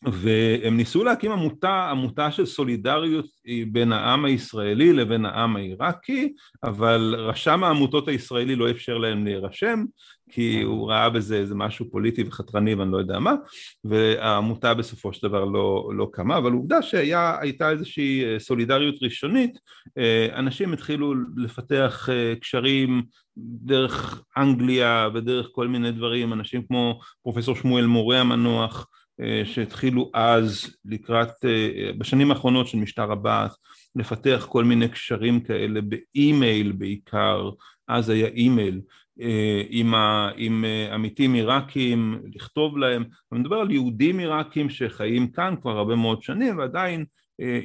והם 0.04 0.78
ניסו 0.78 1.04
להקים 1.04 1.32
עמותה, 1.32 1.88
עמותה 1.92 2.32
של 2.32 2.46
סולידריות 2.46 3.26
בין 3.72 3.92
העם 3.92 4.26
הישראלי 4.26 4.94
לבין 4.94 5.26
העם 5.26 5.56
העיראקי, 5.56 6.34
אבל 6.64 7.16
רשם 7.18 7.64
העמותות 7.64 8.08
הישראלי 8.08 8.56
לא 8.56 8.72
אפשר 8.72 8.98
להם 8.98 9.26
להירשם, 9.26 9.84
כי 10.32 10.62
הוא 10.62 10.90
ראה 10.90 11.10
בזה 11.10 11.38
איזה 11.38 11.56
משהו 11.56 11.92
פוליטי 11.92 12.24
וחתרני 12.24 12.76
ואני 12.76 12.92
לא 12.92 12.98
יודע 12.98 13.20
מה, 13.20 13.34
והעמותה 13.84 14.74
בסופו 14.74 15.14
של 15.14 15.28
דבר 15.28 15.46
לא, 15.46 15.90
לא 15.96 16.10
קמה, 16.14 16.38
אבל 16.38 16.52
עובדה 16.52 16.82
שהייתה 16.82 17.70
איזושהי 17.70 18.26
אה, 18.26 18.40
סולידריות 18.40 18.96
ראשונית, 19.02 19.60
אה, 19.98 20.28
אנשים 20.36 20.74
התחילו 20.74 21.14
לפתח 21.38 22.10
אה, 22.12 22.34
קשרים 22.42 23.04
דרך 23.38 24.24
אנגליה 24.38 25.10
ודרך 25.14 25.48
כל 25.52 25.68
מיני 25.68 25.92
דברים, 25.92 26.34
אנשים 26.34 26.64
כמו 26.68 27.00
פרופסור 27.24 27.56
שמואל 27.56 27.86
מורה 27.86 28.20
המנוח, 28.20 28.78
אה, 28.82 28.90
שהתחילו 29.46 30.12
אז 30.14 30.76
לקראת, 30.86 31.46
אה, 31.46 31.92
בשנים 31.98 32.32
האחרונות 32.32 32.68
של 32.68 32.78
משטר 32.78 33.12
הבעת' 33.12 33.52
לפתח 33.96 34.48
כל 34.50 34.64
מיני 34.64 34.90
קשרים 34.90 35.40
כאלה 35.40 35.80
באימייל 35.82 36.72
בעיקר, 36.72 37.50
אז 37.88 38.10
היה 38.10 38.28
אימייל, 38.28 38.82
אה, 39.22 39.62
עם, 39.70 39.96
ה, 39.96 40.30
עם 40.36 40.66
עמיתים 40.92 41.34
עיראקים, 41.34 42.22
לכתוב 42.36 42.78
להם, 42.78 43.04
אני 43.32 43.40
מדבר 43.40 43.56
על 43.56 43.72
יהודים 43.72 44.20
עיראקים 44.20 44.70
שחיים 44.70 45.32
כאן 45.32 45.56
כבר 45.62 45.78
הרבה 45.78 45.96
מאוד 45.96 46.24
שנים 46.24 46.58
ועדיין 46.58 47.06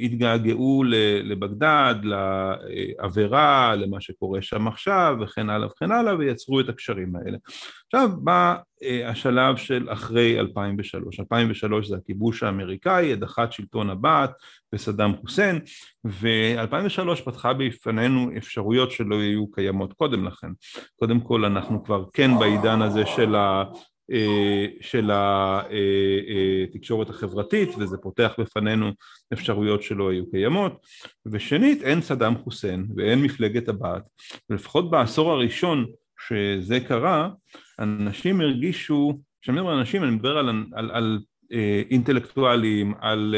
התגעגעו 0.03 0.85
לבגדד, 1.23 1.95
לעבירה, 2.03 3.75
למה 3.77 4.01
שקורה 4.01 4.43
שם 4.43 4.69
עכשיו 4.69 5.17
וכן 5.21 5.51
הלאה 5.51 5.69
וכן 5.69 5.93
הלאה 5.93 6.17
ויצרו 6.17 6.61
את 6.61 6.69
הקשרים 6.69 7.17
האלה. 7.17 7.39
עכשיו 7.87 8.09
בא 8.19 8.57
אה, 8.83 9.11
השלב 9.11 9.57
של 9.57 9.87
אחרי 9.93 10.41
2003, 10.41 11.21
2003 11.21 11.89
זה 11.89 11.97
הכיבוש 11.97 12.43
האמריקאי, 12.43 13.13
הדחת 13.13 13.53
שלטון 13.53 13.91
הבעת' 13.91 14.33
וסדאם 14.73 15.17
חוסיין 15.17 15.61
ו-2003 16.05 17.25
פתחה 17.25 17.53
בפנינו 17.53 18.31
אפשרויות 18.37 18.91
שלא 18.91 19.21
היו 19.21 19.51
קיימות 19.51 19.93
קודם 19.93 20.25
לכן. 20.25 20.49
קודם 20.97 21.21
כל 21.21 21.45
אנחנו 21.45 21.85
כבר 21.85 22.05
כן 22.13 22.39
בעידן 22.39 22.83
הזה 22.83 23.07
של 23.07 23.35
ה... 23.35 23.65
אה, 24.13 24.67
של 24.81 25.11
התקשורת 25.15 27.11
אה, 27.11 27.15
החברתית 27.15 27.69
וזה 27.79 27.97
פותח 27.97 28.33
בפנינו 28.39 28.91
אפשרויות 29.33 29.83
שלא 29.83 30.11
היו 30.11 30.31
קיימות 30.31 30.87
ושנית 31.27 31.83
אין 31.83 32.03
סדאם 32.03 32.39
חוסיין 32.39 32.87
ואין 32.97 33.23
מפלגת 33.23 33.69
הבת 33.69 34.03
ולפחות 34.51 34.91
בעשור 34.91 35.33
הראשון 35.33 35.87
שזה 36.29 36.81
קרה 36.81 37.29
אנשים 37.79 38.41
הרגישו, 38.41 39.19
כשאני 39.43 39.57
מדבר 39.57 39.71
על 39.71 39.79
אנשים 39.79 40.03
אני 40.05 40.11
מדבר 40.11 40.39
על, 40.39 40.49
על, 40.73 40.91
על 40.91 41.19
אה, 41.53 41.83
אינטלקטואלים, 41.91 42.95
על 43.01 43.35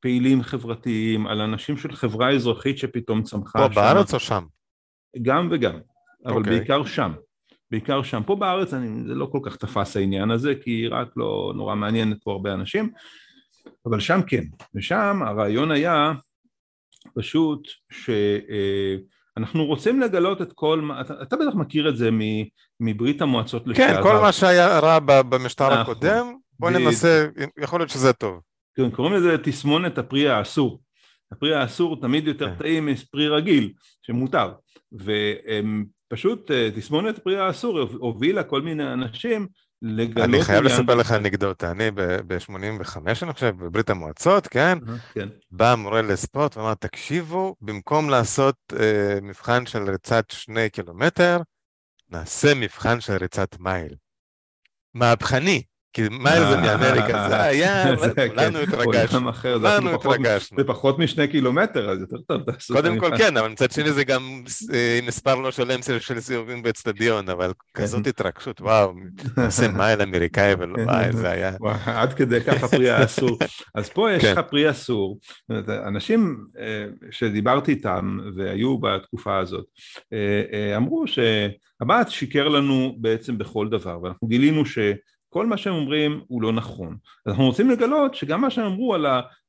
פעילים 0.00 0.42
חברתיים, 0.42 1.26
על 1.26 1.40
אנשים 1.40 1.76
של 1.76 1.92
חברה 1.92 2.30
אזרחית 2.30 2.78
שפתאום 2.78 3.22
צמחה 3.22 3.58
פה 3.58 3.68
בארץ 3.68 4.14
או 4.14 4.20
שם? 4.20 4.44
גם 5.22 5.48
וגם, 5.50 5.78
אבל 6.26 6.34
okay. 6.34 6.36
אוקיי. 6.36 6.58
בעיקר 6.58 6.84
שם 6.84 7.12
בעיקר 7.70 8.02
שם. 8.02 8.22
פה 8.26 8.36
בארץ 8.36 8.74
אני, 8.74 9.08
זה 9.08 9.14
לא 9.14 9.26
כל 9.26 9.38
כך 9.42 9.56
תפס 9.56 9.96
העניין 9.96 10.30
הזה, 10.30 10.54
כי 10.62 10.88
רק 10.88 11.08
לא 11.16 11.52
נורא 11.56 11.74
מעניינת 11.74 12.18
פה 12.24 12.32
הרבה 12.32 12.54
אנשים, 12.54 12.90
אבל 13.86 14.00
שם 14.00 14.20
כן. 14.26 14.44
ושם 14.74 15.22
הרעיון 15.26 15.70
היה 15.70 16.12
פשוט 17.14 17.68
שאנחנו 17.92 19.64
רוצים 19.64 20.00
לגלות 20.00 20.42
את 20.42 20.52
כל, 20.52 20.80
מה, 20.80 21.00
אתה, 21.00 21.22
אתה 21.22 21.36
בטח 21.36 21.54
מכיר 21.54 21.88
את 21.88 21.96
זה 21.96 22.10
מברית 22.80 23.22
המועצות 23.22 23.66
לשעבר. 23.66 23.96
כן, 23.96 24.02
כל 24.02 24.20
מה 24.20 24.32
שהיה 24.32 24.78
רע 24.78 24.98
במשטר 25.00 25.66
נכון, 25.66 25.78
הקודם, 25.80 26.34
בוא 26.58 26.70
ננסה, 26.70 27.26
יכול 27.58 27.80
להיות 27.80 27.90
שזה 27.90 28.12
טוב. 28.12 28.40
כן, 28.74 28.90
קוראים 28.90 29.14
לזה 29.14 29.38
תסמונת 29.38 29.98
הפרי 29.98 30.28
האסור. 30.28 30.80
הפרי 31.32 31.54
האסור 31.54 32.00
תמיד 32.00 32.26
יותר 32.26 32.46
כן. 32.46 32.54
טעים 32.58 32.86
מפרי 32.86 33.28
רגיל, 33.28 33.72
שמותר. 34.02 34.52
והם 34.92 35.84
פשוט 36.12 36.50
אה, 36.50 36.70
תסמונת 36.74 37.18
פרי 37.18 37.38
האסור 37.38 37.78
הובילה 37.80 38.42
כל 38.42 38.62
מיני 38.62 38.92
אנשים 38.92 39.46
לגלות... 39.82 40.28
אני 40.28 40.42
חייב 40.42 40.62
לספר 40.64 40.94
לך 40.94 41.12
אנקדוטה, 41.12 41.70
אני 41.70 41.90
ב-85 42.26 42.96
אני 43.22 43.32
חושב, 43.32 43.54
בברית 43.58 43.90
המועצות, 43.90 44.46
כן? 44.46 44.78
כן. 45.14 45.28
בא 45.50 45.74
מורה 45.78 46.02
לספורט 46.02 46.56
ואמר, 46.56 46.74
תקשיבו, 46.74 47.56
במקום 47.60 48.10
לעשות 48.10 48.56
אה, 48.80 49.18
מבחן 49.22 49.66
של 49.66 49.90
ריצת 49.90 50.24
שני 50.30 50.70
קילומטר, 50.70 51.38
נעשה 52.08 52.54
מבחן 52.54 53.00
של 53.00 53.16
ריצת 53.16 53.56
מייל. 53.60 53.94
מהפכני. 54.94 55.62
כי 55.92 56.02
מייל 56.10 56.44
זה 56.50 56.56
מאמריקה, 56.56 57.28
זה 57.28 57.42
היה, 57.42 57.96
כולנו 58.30 58.58
התרגשנו, 58.58 59.32
כולנו 59.42 59.94
התרגשנו. 59.94 60.58
זה 60.58 60.64
פחות 60.64 60.98
משני 60.98 61.28
קילומטר, 61.28 61.90
אז 61.90 62.00
יותר 62.00 62.16
טוב 62.18 62.42
תעשו. 62.42 62.74
קודם 62.74 62.98
כל 62.98 63.18
כן, 63.18 63.36
אבל 63.36 63.48
מצד 63.48 63.70
שני 63.70 63.92
זה 63.92 64.04
גם 64.04 64.42
אה, 64.72 65.00
מספר 65.02 65.34
לא 65.34 65.50
שלם 65.50 65.80
של 65.98 66.20
סיבובים 66.20 66.62
באצטדיון, 66.62 67.28
אבל 67.28 67.52
כן. 67.74 67.82
כזאת 67.82 68.06
התרגשות, 68.06 68.60
וואו, 68.60 68.92
עושה 69.46 69.68
מייל 69.68 70.02
אמריקאי 70.02 70.54
ולא, 70.58 70.82
וואי, 70.82 71.12
זה 71.12 71.30
היה... 71.30 71.52
עד 71.86 72.14
כדי 72.14 72.40
ככה 72.40 72.68
פרי 72.68 73.04
אסור. 73.04 73.38
אז 73.74 73.88
פה 73.88 74.12
יש 74.12 74.22
כן. 74.22 74.32
לך 74.32 74.38
פרי 74.50 74.70
אסור, 74.70 75.18
אנשים 75.86 76.44
אה, 76.58 76.86
שדיברתי 77.10 77.70
איתם 77.70 78.18
והיו 78.36 78.78
בתקופה 78.78 79.38
הזאת, 79.38 79.64
אה, 80.12 80.76
אמרו 80.76 81.04
שהבעט 81.06 82.08
שיקר 82.08 82.48
לנו 82.48 82.96
בעצם 82.98 83.38
בכל 83.38 83.68
דבר, 83.68 84.02
ואנחנו 84.02 84.28
גילינו 84.28 84.66
ש... 84.66 84.78
כל 85.32 85.46
מה 85.46 85.56
שהם 85.56 85.74
אומרים 85.74 86.20
הוא 86.26 86.42
לא 86.42 86.52
נכון. 86.52 86.96
אנחנו 87.26 87.44
רוצים 87.44 87.70
לגלות 87.70 88.14
שגם 88.14 88.40
מה 88.40 88.50
שהם 88.50 88.66
אמרו 88.66 88.94
על 88.94 89.06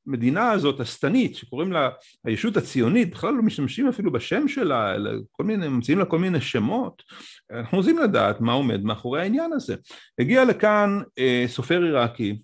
המדינה 0.07 0.51
הזאת 0.51 0.79
השטנית 0.79 1.35
שקוראים 1.35 1.71
לה 1.71 1.89
הישות 2.25 2.57
הציונית 2.57 3.11
בכלל 3.11 3.33
לא 3.33 3.41
משתמשים 3.41 3.87
אפילו 3.87 4.11
בשם 4.11 4.47
שלה 4.47 4.95
אלא 4.95 5.11
כל 5.31 5.43
מיני, 5.43 5.67
ממציאים 5.67 5.99
לה 5.99 6.05
כל 6.05 6.19
מיני 6.19 6.41
שמות 6.41 7.03
אנחנו 7.51 7.77
רוצים 7.77 7.97
לדעת 7.97 8.41
מה 8.41 8.53
עומד 8.53 8.83
מאחורי 8.83 9.21
העניין 9.21 9.53
הזה. 9.53 9.75
הגיע 10.19 10.45
לכאן 10.45 10.99
אה, 11.19 11.43
סופר 11.47 11.83
עיראקי 11.83 12.41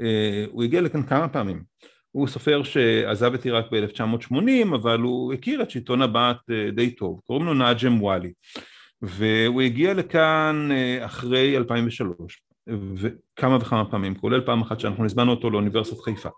אה, 0.00 0.44
הוא 0.50 0.62
הגיע 0.62 0.80
לכאן 0.80 1.02
כמה 1.02 1.28
פעמים 1.28 1.62
הוא 2.10 2.28
סופר 2.28 2.62
שעזב 2.62 3.34
את 3.34 3.44
עיראק 3.44 3.66
ב-1980 3.72 4.74
אבל 4.74 5.00
הוא 5.00 5.32
הכיר 5.32 5.62
את 5.62 5.70
שלטון 5.70 6.02
הבעת 6.02 6.36
אה, 6.50 6.70
די 6.70 6.90
טוב 6.90 7.20
קוראים 7.26 7.46
לו 7.46 7.54
נאג'ם 7.54 8.02
וואלי 8.02 8.32
והוא 9.02 9.62
הגיע 9.62 9.94
לכאן 9.94 10.68
אה, 10.72 11.04
אחרי 11.04 11.56
2003 11.56 12.45
וכמה 12.68 13.56
וכמה 13.56 13.90
פעמים, 13.90 14.14
כולל 14.14 14.40
פעם 14.40 14.62
אחת 14.62 14.80
שאנחנו 14.80 15.04
הזמנו 15.04 15.30
אותו 15.30 15.50
לאוניברסיטת 15.50 16.00
חיפה. 16.00 16.28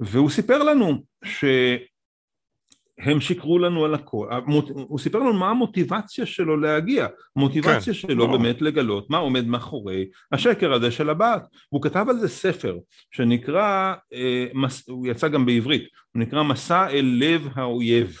והוא 0.00 0.30
סיפר 0.30 0.62
לנו 0.62 1.02
שהם 1.24 3.20
שיקרו 3.20 3.58
לנו 3.58 3.84
על 3.84 3.94
הכל, 3.94 4.28
הוא 4.74 4.98
סיפר 4.98 5.18
לנו 5.18 5.32
מה 5.32 5.50
המוטיבציה 5.50 6.26
שלו 6.26 6.56
להגיע, 6.56 7.06
המוטיבציה 7.36 7.92
כן, 7.92 7.94
שלו 7.94 8.26
לא. 8.26 8.38
באמת 8.38 8.62
לגלות 8.62 9.10
מה 9.10 9.18
עומד 9.18 9.46
מאחורי 9.46 10.06
השקר 10.32 10.72
הזה 10.72 10.90
של 10.90 11.10
הבת. 11.10 11.42
הוא 11.68 11.82
כתב 11.82 12.06
על 12.08 12.18
זה 12.18 12.28
ספר 12.28 12.78
שנקרא, 13.10 13.94
אה, 14.12 14.46
הוא 14.88 15.06
יצא 15.06 15.28
גם 15.28 15.46
בעברית, 15.46 15.88
הוא 16.12 16.22
נקרא 16.22 16.42
מסע 16.42 16.88
אל 16.88 17.16
לב 17.18 17.48
האויב. 17.54 18.18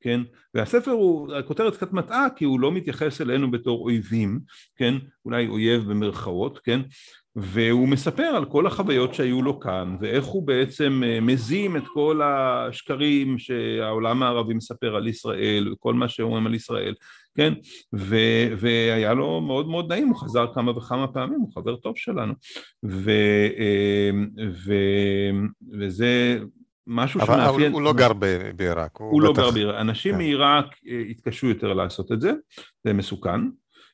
כן? 0.00 0.20
והספר 0.54 0.90
הוא, 0.90 1.34
הכותרת 1.34 1.76
קצת 1.76 1.92
מטעה 1.92 2.26
כי 2.36 2.44
הוא 2.44 2.60
לא 2.60 2.72
מתייחס 2.72 3.20
אלינו 3.20 3.50
בתור 3.50 3.84
אויבים, 3.84 4.40
כן? 4.76 4.94
אולי 5.24 5.46
אויב 5.46 5.82
במרכאות, 5.90 6.58
כן? 6.58 6.80
והוא 7.36 7.88
מספר 7.88 8.22
על 8.22 8.44
כל 8.44 8.66
החוויות 8.66 9.14
שהיו 9.14 9.42
לו 9.42 9.60
כאן 9.60 9.96
ואיך 10.00 10.24
הוא 10.24 10.46
בעצם 10.46 11.02
אה, 11.06 11.20
מזים 11.20 11.76
את 11.76 11.82
כל 11.94 12.20
השקרים 12.24 13.38
שהעולם 13.38 14.22
הערבי 14.22 14.54
מספר 14.54 14.96
על 14.96 15.08
ישראל 15.08 15.72
וכל 15.72 15.94
מה 15.94 16.08
שאומרים 16.08 16.46
על 16.46 16.54
ישראל, 16.54 16.94
כן? 17.36 17.52
ו, 17.94 18.16
והיה 18.58 19.14
לו 19.14 19.40
מאוד 19.40 19.68
מאוד 19.68 19.92
נעים, 19.92 20.08
הוא 20.08 20.16
חזר 20.16 20.46
כמה 20.54 20.78
וכמה 20.78 21.08
פעמים, 21.08 21.40
הוא 21.40 21.52
חבר 21.54 21.76
טוב 21.76 21.96
שלנו 21.96 22.32
ו, 22.84 23.10
אה, 23.58 24.10
ו, 24.66 24.74
וזה 25.72 26.38
משהו 26.86 27.20
שמאפיין... 27.20 27.40
אבל 27.40 27.72
הוא 27.72 27.82
לא 27.82 27.92
גר 27.92 28.12
בעיראק. 28.56 28.96
הוא, 28.96 29.10
הוא 29.10 29.22
לא 29.22 29.32
גר 29.32 29.50
בעיראק. 29.50 29.80
אנשים 29.80 30.12
כן. 30.12 30.18
מעיראק 30.18 30.66
אה, 30.88 31.02
התקשו 31.10 31.46
יותר 31.46 31.72
לעשות 31.72 32.12
את 32.12 32.20
זה, 32.20 32.32
זה 32.84 32.92
מסוכן. 32.92 33.40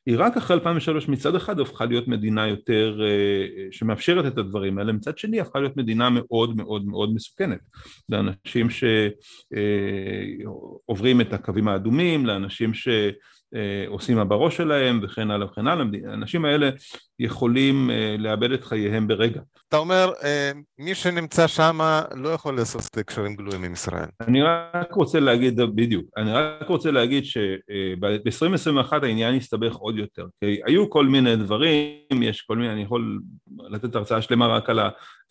עיראק 0.05 0.37
אחרי 0.37 0.55
2003 0.55 1.07
מצד 1.07 1.35
אחד 1.35 1.59
הפכה 1.59 1.85
להיות 1.85 2.07
מדינה 2.07 2.47
יותר 2.47 2.99
אה, 3.03 3.45
שמאפשרת 3.71 4.25
את 4.25 4.37
הדברים 4.37 4.77
האלה, 4.77 4.93
מצד 4.93 5.17
שני 5.17 5.39
הפכה 5.41 5.59
להיות 5.59 5.77
מדינה 5.77 6.09
מאוד 6.09 6.57
מאוד 6.57 6.85
מאוד 6.85 7.13
מסוכנת 7.13 7.59
לאנשים 8.09 8.67
שעוברים 10.87 11.21
אה, 11.21 11.25
את 11.25 11.33
הקווים 11.33 11.67
האדומים, 11.67 12.25
לאנשים 12.25 12.73
ש... 12.73 12.87
אה, 13.55 13.85
עושים 13.87 14.17
מה 14.17 14.25
בראש 14.25 14.57
שלהם 14.57 14.99
וכן 15.03 15.31
הלאה 15.31 15.47
וכן 15.47 15.67
הלאה, 15.67 15.85
האנשים 16.07 16.45
האלה 16.45 16.69
יכולים 17.19 17.89
אה, 17.91 18.15
לאבד 18.19 18.51
את 18.51 18.63
חייהם 18.63 19.07
ברגע. 19.07 19.41
אתה 19.69 19.77
אומר, 19.77 20.11
אה, 20.23 20.51
מי 20.79 20.95
שנמצא 20.95 21.47
שם 21.47 21.79
לא 22.15 22.29
יכול 22.29 22.55
לעשות 22.55 22.81
קשרים 23.05 23.35
גלויים 23.35 23.63
עם 23.63 23.73
ישראל. 23.73 24.05
אני 24.21 24.41
רק 24.41 24.93
רוצה 24.93 25.19
להגיד, 25.19 25.61
בדיוק, 25.75 26.05
אני 26.17 26.31
רק 26.31 26.67
רוצה 26.67 26.91
להגיד 26.91 27.25
שב-2021 27.25 28.93
העניין 29.03 29.35
הסתבך 29.35 29.75
עוד 29.75 29.97
יותר, 29.97 30.25
כי 30.41 30.59
היו 30.65 30.89
כל 30.89 31.05
מיני 31.05 31.35
דברים, 31.35 32.23
יש 32.23 32.41
כל 32.41 32.57
מיני, 32.57 32.73
אני 32.73 32.81
יכול 32.81 33.19
לתת 33.69 33.95
הרצאה 33.95 34.21
שלמה 34.21 34.47
רק 34.47 34.69
על 34.69 34.79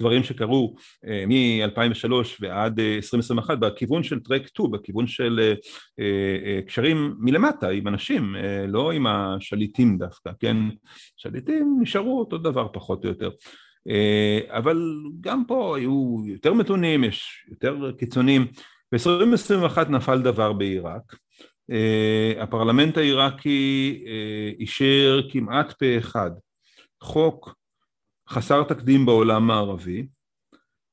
דברים 0.03 0.23
שקרו 0.23 0.75
אה, 1.07 1.25
מ-2003 1.27 2.13
ועד 2.41 2.81
2021 2.81 3.51
אה, 3.51 3.57
בכיוון 3.57 4.03
של 4.03 4.21
טרק 4.21 4.47
2, 4.47 4.71
בכיוון 4.71 5.07
של 5.07 5.55
אה, 6.01 6.61
קשרים 6.67 7.15
מלמטה 7.19 7.69
עם 7.69 7.89
אנשים, 7.89 8.37
לא 8.69 8.93
עם 8.93 9.07
השליטים 9.07 9.99
דווקא, 9.99 10.31
כן? 10.41 10.57
שליטים 11.17 11.72
נשארו 11.81 12.19
אותו 12.19 12.39
דבר 12.39 12.69
פחות 12.73 13.05
או 13.05 13.09
יותר. 13.09 13.31
אבל 14.49 14.83
גם 15.21 15.45
פה 15.47 15.77
היו 15.77 16.17
יותר 16.27 16.53
מתונים, 16.53 17.05
יש 17.05 17.47
יותר 17.51 17.93
קיצונים. 17.99 18.47
ב-2021 18.93 19.89
נפל 19.89 20.23
דבר 20.23 20.53
בעיראק. 20.53 21.17
הפרלמנט 22.39 22.97
העיראקי 22.97 24.05
אישר 24.59 25.21
כמעט 25.31 25.73
פה 25.73 25.87
אחד 25.99 26.31
חוק 27.03 27.55
חסר 28.29 28.63
תקדים 28.63 29.07
בעולם 29.07 29.51
הערבי, 29.51 30.07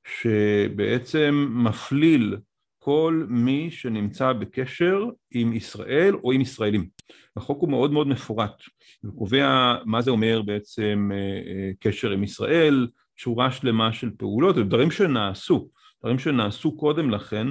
שבעצם 0.08 1.48
מפליל 1.52 2.38
כל 2.80 3.26
מי 3.30 3.72
שנמצא 3.72 4.34
בקשר 4.34 5.06
עם 5.32 5.54
ישראל 5.54 6.16
או 6.24 6.32
עם 6.32 6.42
ישראלים. 6.42 6.88
החוק 7.36 7.62
הוא 7.62 7.70
מאוד 7.70 7.92
מאוד 7.92 8.08
מפורט, 8.08 8.62
הוא 9.04 9.18
קובע 9.18 9.76
מה 9.86 10.02
זה 10.02 10.12
אומר 10.12 10.42
בעצם 10.42 11.10
אה, 11.14 11.18
אה, 11.18 11.72
קשר 11.80 12.12
עם 12.12 12.24
ישראל, 12.24 12.88
שורה 13.16 13.52
שלמה 13.52 13.94
של 13.94 14.10
פעולות, 14.18 14.56
דברים 14.56 14.92
שנעשו, 14.92 15.70
דברים 16.02 16.20
שנעשו 16.20 16.78
קודם 16.78 17.10
לכן, 17.10 17.48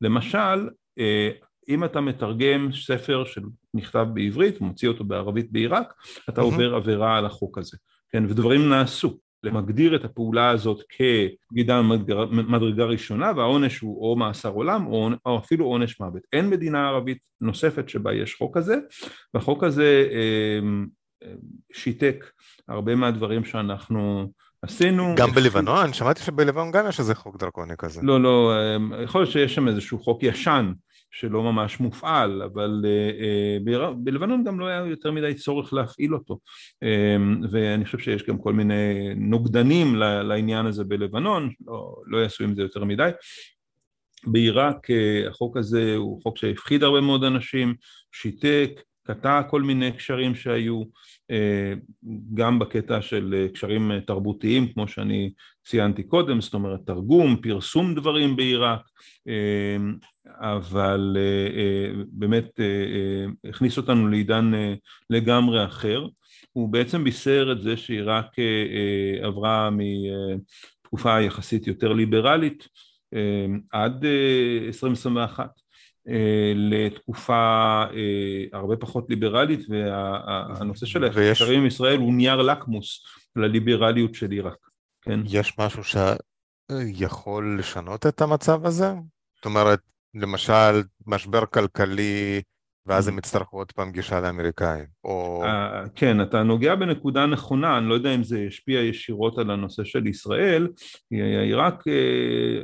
למשל 0.00 0.68
אה, 0.98 1.30
אם 1.68 1.84
אתה 1.84 2.00
מתרגם 2.00 2.68
ספר 2.72 3.24
שנכתב 3.24 4.06
בעברית, 4.14 4.60
מוציא 4.60 4.88
אותו 4.88 5.04
בערבית 5.04 5.52
בעיראק, 5.52 5.94
אתה 6.28 6.40
עובר 6.40 6.74
עבירה 6.74 7.18
על 7.18 7.26
החוק 7.26 7.58
הזה, 7.58 7.76
כן, 8.08 8.24
ודברים 8.24 8.68
נעשו. 8.68 9.18
למגדיר 9.42 9.96
את 9.96 10.04
הפעולה 10.04 10.50
הזאת 10.50 10.82
כבגידה 10.88 11.82
מדרגה 12.30 12.84
ראשונה 12.84 13.32
והעונש 13.36 13.78
הוא 13.78 14.10
או 14.10 14.16
מאסר 14.16 14.48
עולם 14.48 14.86
או, 14.86 15.10
או 15.26 15.38
אפילו 15.38 15.66
עונש 15.66 16.00
מוות. 16.00 16.22
אין 16.32 16.50
מדינה 16.50 16.88
ערבית 16.88 17.18
נוספת 17.40 17.88
שבה 17.88 18.14
יש 18.14 18.34
חוק 18.34 18.56
כזה 18.56 18.76
והחוק 19.34 19.64
הזה 19.64 20.08
אה, 20.12 21.28
שיתק 21.72 22.24
הרבה 22.68 22.94
מהדברים 22.94 23.44
שאנחנו 23.44 24.32
עשינו. 24.62 25.14
גם 25.16 25.30
בלבנון? 25.30 25.92
שמעתי 25.92 26.22
שבלבנון 26.22 26.70
גם 26.70 26.88
יש 26.88 27.00
איזה 27.00 27.14
חוק 27.14 27.36
דרקוני 27.36 27.74
כזה. 27.78 28.00
לא, 28.04 28.22
לא, 28.22 28.52
אה, 28.52 29.02
יכול 29.04 29.20
להיות 29.20 29.32
שיש 29.32 29.54
שם 29.54 29.68
איזשהו 29.68 29.98
חוק 29.98 30.22
ישן 30.22 30.72
שלא 31.12 31.42
ממש 31.42 31.80
מופעל, 31.80 32.42
אבל 32.42 32.82
uh, 32.82 33.62
uh, 33.64 33.92
בלבנון 33.96 34.44
גם 34.44 34.60
לא 34.60 34.66
היה 34.66 34.86
יותר 34.86 35.12
מדי 35.12 35.34
צורך 35.34 35.72
להפעיל 35.72 36.14
אותו, 36.14 36.38
um, 36.84 37.46
ואני 37.50 37.84
חושב 37.84 37.98
שיש 37.98 38.22
גם 38.22 38.38
כל 38.38 38.52
מיני 38.52 39.14
נוגדנים 39.16 39.96
לעניין 39.96 40.66
הזה 40.66 40.84
בלבנון, 40.84 41.50
לא, 41.66 41.94
לא 42.06 42.18
יעשו 42.18 42.44
עם 42.44 42.54
זה 42.54 42.62
יותר 42.62 42.84
מדי. 42.84 43.10
בעיראק 44.26 44.90
uh, 44.90 45.28
החוק 45.28 45.56
הזה 45.56 45.94
הוא 45.96 46.22
חוק 46.22 46.38
שהפחיד 46.38 46.82
הרבה 46.82 47.00
מאוד 47.00 47.24
אנשים, 47.24 47.74
שיתק, 48.12 48.70
קטע 49.06 49.42
כל 49.50 49.62
מיני 49.62 49.92
קשרים 49.92 50.34
שהיו, 50.34 50.82
גם 52.34 52.58
בקטע 52.58 53.02
של 53.02 53.46
קשרים 53.54 54.00
תרבותיים 54.06 54.72
כמו 54.72 54.88
שאני 54.88 55.32
ציינתי 55.64 56.02
קודם, 56.02 56.40
זאת 56.40 56.54
אומרת 56.54 56.80
תרגום, 56.86 57.36
פרסום 57.36 57.94
דברים 57.94 58.36
בעיראק, 58.36 58.80
אבל 60.26 61.16
אה, 61.16 61.60
אה, 61.60 62.02
באמת 62.08 62.60
אה, 62.60 63.50
הכניס 63.50 63.76
אותנו 63.76 64.08
לעידן 64.08 64.52
לגמרי 65.10 65.64
אחר. 65.64 66.06
הוא 66.52 66.68
בעצם 66.68 67.04
בישר 67.04 67.48
את 67.52 67.62
זה 67.62 67.76
שעיראק 67.76 68.26
עברה 69.22 69.70
מתקופה 69.72 71.20
יחסית 71.20 71.66
יותר 71.66 71.92
ליברלית 71.92 72.68
עד 73.72 74.04
2021 74.66 75.50
לתקופה 76.54 77.84
הרבה 78.52 78.76
פחות 78.76 79.06
ליברלית 79.10 79.60
והנושא 79.68 80.86
של 80.86 81.04
הקשרים 81.04 81.60
עם 81.60 81.66
ישראל 81.66 81.98
הוא 81.98 82.14
נייר 82.14 82.42
לקמוס 82.42 83.04
לליברליות 83.36 84.14
של 84.14 84.30
עיראק. 84.30 84.71
כן? 85.02 85.20
יש 85.24 85.58
משהו 85.58 85.82
שיכול 85.84 87.56
לשנות 87.58 88.06
את 88.06 88.20
המצב 88.20 88.66
הזה? 88.66 88.92
זאת 89.36 89.44
אומרת, 89.44 89.80
למשל, 90.14 90.82
משבר 91.06 91.46
כלכלי, 91.46 92.42
ואז 92.86 93.08
הם 93.08 93.18
יצטרכו 93.18 93.56
עוד 93.56 93.72
פעם 93.72 93.92
גישה 93.92 94.20
לאמריקאים, 94.20 94.84
או... 95.04 95.44
אה, 95.44 95.82
כן, 95.94 96.20
אתה 96.20 96.42
נוגע 96.42 96.74
בנקודה 96.74 97.26
נכונה, 97.26 97.78
אני 97.78 97.88
לא 97.88 97.94
יודע 97.94 98.14
אם 98.14 98.24
זה 98.24 98.38
ישפיע 98.38 98.80
ישירות 98.80 99.38
על 99.38 99.50
הנושא 99.50 99.84
של 99.84 100.06
ישראל, 100.06 100.68
עיראק 101.10 101.88
אה, 101.88 102.62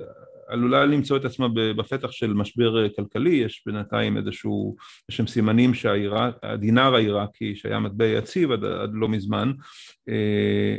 עלולה 0.48 0.86
למצוא 0.86 1.16
את 1.16 1.24
עצמה 1.24 1.46
בפתח 1.54 2.10
של 2.10 2.32
משבר 2.32 2.84
אה, 2.84 2.88
כלכלי, 2.88 3.34
יש 3.34 3.62
בינתיים 3.66 4.16
איזשהו, 4.16 4.76
יש 5.10 5.16
שם 5.16 5.26
סימנים 5.26 5.74
שהדינר 5.74 6.94
העיראקי, 6.94 7.56
שהיה 7.56 7.78
מטבע 7.78 8.06
יציב 8.06 8.52
עד, 8.52 8.64
עד 8.64 8.90
לא 8.92 9.08
מזמן, 9.08 9.52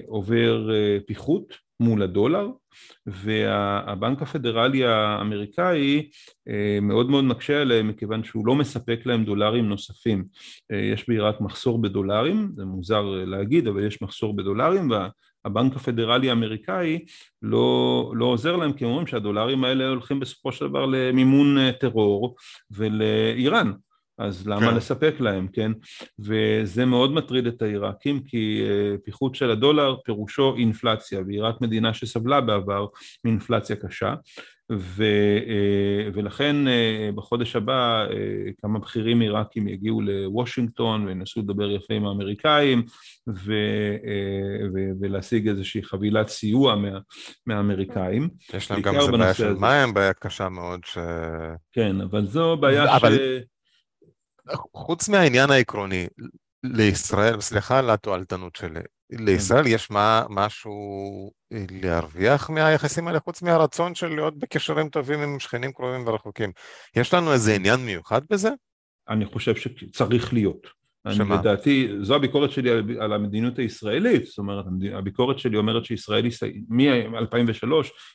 עובר 0.08 0.69
פיחות 1.08 1.53
מול 1.79 2.01
הדולר, 2.01 2.47
והבנק 3.05 4.21
הפדרלי 4.21 4.86
האמריקאי 4.86 6.10
אה, 6.49 6.79
מאוד 6.82 7.10
מאוד 7.10 7.23
מקשה 7.23 7.62
עליהם 7.62 7.88
מכיוון 7.88 8.23
שהוא 8.23 8.47
לא 8.47 8.55
מספק 8.55 8.99
להם 9.05 9.23
דולרים 9.23 9.69
נוספים. 9.69 10.25
אה, 10.71 10.77
יש 10.77 11.10
בעיראק 11.10 11.41
מחסור 11.41 11.82
בדולרים, 11.82 12.51
זה 12.55 12.65
מוזר 12.65 13.01
להגיד, 13.01 13.67
אבל 13.67 13.88
יש 13.88 14.01
מחסור 14.01 14.36
בדולרים 14.36 14.89
והבנק 15.45 15.75
הפדרלי 15.75 16.30
האמריקאי 16.30 16.99
לא, 17.41 18.12
לא 18.15 18.25
עוזר 18.25 18.56
להם 18.56 18.73
כי 18.73 18.86
הם 18.86 18.89
אומרים 18.89 19.08
שהדולרים 19.08 19.63
האלה 19.63 19.88
הולכים 19.88 20.19
בסופו 20.19 20.52
של 20.52 20.67
דבר 20.67 20.86
למימון 20.86 21.58
אה, 21.58 21.71
טרור 21.71 22.36
ולאיראן. 22.71 23.71
אז 24.19 24.47
למה 24.47 24.69
כן. 24.69 24.75
לספק 24.75 25.15
להם, 25.19 25.47
כן? 25.54 25.71
וזה 26.19 26.86
מאוד 26.86 27.12
מטריד 27.12 27.47
את 27.47 27.62
העיראקים 27.62 28.23
כי 28.23 28.63
אה, 28.69 28.95
פיחות 29.04 29.36
של 29.36 29.52
הדולר 29.52 29.95
פירושו 30.06 30.56
אינפלציה, 30.56 31.21
ועיראק 31.28 31.62
מדינה 31.62 31.93
שסבלה 31.93 32.41
בעבר 32.41 32.88
מאינפלציה 33.25 33.75
קשה, 33.75 34.13
ו, 34.71 35.03
אה, 35.47 36.10
ולכן 36.13 36.67
אה, 36.67 37.10
בחודש 37.15 37.55
הבא 37.55 38.05
כמה 38.62 38.79
בכירים 38.79 39.21
עיראקים 39.21 39.67
יגיעו 39.67 40.01
לוושינגטון 40.01 41.08
וינסו 41.08 41.39
לדבר 41.39 41.71
יפה 41.71 41.93
עם 41.93 42.05
האמריקאים 42.05 42.84
ו, 43.29 43.53
ו, 44.73 44.77
ולהשיג 45.01 45.47
איזושהי 45.47 45.84
חבילת 45.84 46.27
סיוע 46.27 46.75
מה, 46.75 46.99
מהאמריקאים. 47.47 48.29
יש 48.53 48.71
להם 48.71 48.82
גם 48.82 48.95
איזה 48.95 49.12
בעיה 49.12 49.34
של 49.34 49.53
מים, 49.53 49.93
בעיה 49.93 50.13
קשה 50.13 50.49
מאוד 50.49 50.79
ש... 50.86 50.97
כן, 51.71 52.01
אבל 52.01 52.25
זו 52.25 52.58
בעיה 52.58 52.95
אבל... 52.95 53.17
ש... 53.17 53.19
חוץ 54.73 55.10
מהעניין 55.10 55.51
העקרוני, 55.51 56.08
לישראל, 56.63 57.41
סליחה 57.41 57.79
על 57.79 57.89
התועלתנות 57.89 58.55
שלי, 58.55 58.79
לישראל 59.12 59.67
יש 59.67 59.91
מה, 59.91 60.24
משהו 60.30 60.72
להרוויח 61.52 62.50
מהיחסים 62.50 63.08
האלה, 63.08 63.19
חוץ 63.19 63.41
מהרצון 63.41 63.95
של 63.95 64.08
להיות 64.08 64.38
בקשרים 64.38 64.89
טובים 64.89 65.19
עם 65.19 65.39
שכנים 65.39 65.72
קרובים 65.72 66.08
ורחוקים. 66.08 66.52
יש 66.95 67.13
לנו 67.13 67.34
איזה 67.34 67.56
עניין 67.56 67.80
מיוחד 67.80 68.22
בזה? 68.30 68.50
אני 69.10 69.26
חושב 69.26 69.56
שצריך 69.56 70.34
להיות. 70.34 70.80
שמה? 71.12 71.36
לדעתי, 71.36 71.89
זו 72.02 72.15
הביקורת 72.15 72.52
שלי 72.52 72.69
על, 72.69 72.84
על 73.00 73.13
המדיניות 73.13 73.60
הישראלית, 73.60 74.26
זאת 74.26 74.38
אומרת, 74.38 74.65
הביקורת 74.93 75.39
שלי 75.39 75.58
אומרת 75.58 75.86
שישראל, 75.86 76.26
מ-2003, 76.69 77.67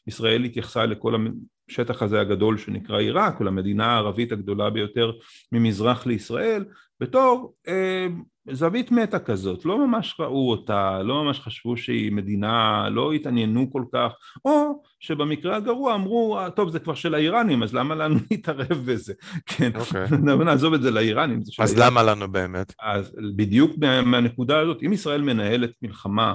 ישראל 0.07 0.45
התייחסה 0.45 0.87
לכל 0.87 1.27
השטח 1.71 2.03
הזה 2.03 2.21
הגדול 2.21 2.59
שנקרא 2.59 2.99
עיראק, 2.99 3.41
או 3.41 3.45
למדינה 3.45 3.87
הערבית 3.87 4.33
הגדולה 4.33 4.71
ביותר 4.71 5.13
ממזרח 5.53 6.07
לישראל, 6.07 6.65
בתור 7.01 7.55
אה, 7.69 8.07
זווית 8.53 8.91
מטה 8.91 9.19
כזאת, 9.19 9.65
לא 9.65 9.87
ממש 9.87 10.17
ראו 10.21 10.51
אותה, 10.51 11.03
לא 11.03 11.25
ממש 11.25 11.41
חשבו 11.41 11.77
שהיא 11.77 12.13
מדינה, 12.13 12.89
לא 12.91 13.13
התעניינו 13.13 13.73
כל 13.73 13.85
כך, 13.93 14.13
או 14.45 14.83
שבמקרה 15.01 15.57
הגרוע 15.57 15.95
אמרו, 15.95 16.39
אה, 16.39 16.51
טוב 16.51 16.71
זה 16.71 16.79
כבר 16.79 16.95
של 16.95 17.15
האיראנים, 17.15 17.63
אז 17.63 17.75
למה 17.75 17.95
לנו 17.95 18.15
להתערב 18.31 18.83
בזה? 18.87 19.15
כן, 19.47 19.71
okay. 19.75 19.79
אוקיי. 19.79 20.19
נעזוב 20.45 20.75
את 20.75 20.83
זה 20.83 20.91
לאיראנים. 20.91 21.43
זה 21.45 21.53
אז 21.59 21.79
למה 21.79 22.03
לנו 22.03 22.33
באמת? 22.33 22.75
אז 22.81 23.17
בדיוק 23.37 23.73
מהנקודה 24.07 24.61
הזאת, 24.61 24.83
אם 24.87 24.93
ישראל 24.93 25.23
מנהלת 25.23 25.71
מלחמה 25.83 26.35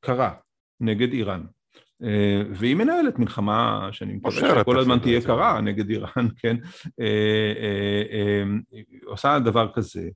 קרה 0.00 0.30
נגד 0.80 1.12
איראן, 1.12 1.42
אה, 2.02 2.42
והיא 2.50 2.76
מנהלת 2.76 3.18
מלחמה 3.18 3.88
שאני 3.92 4.12
מקווה 4.12 4.60
שכל 4.60 4.78
הזמן 4.78 4.98
תהיה 4.98 5.20
קרה 5.20 5.60
נגד 5.60 5.90
איראן, 5.90 6.28
כן, 6.42 6.56
אה, 7.00 8.42
עושה 9.04 9.38
דבר 9.38 9.68
כזה, 9.74 10.08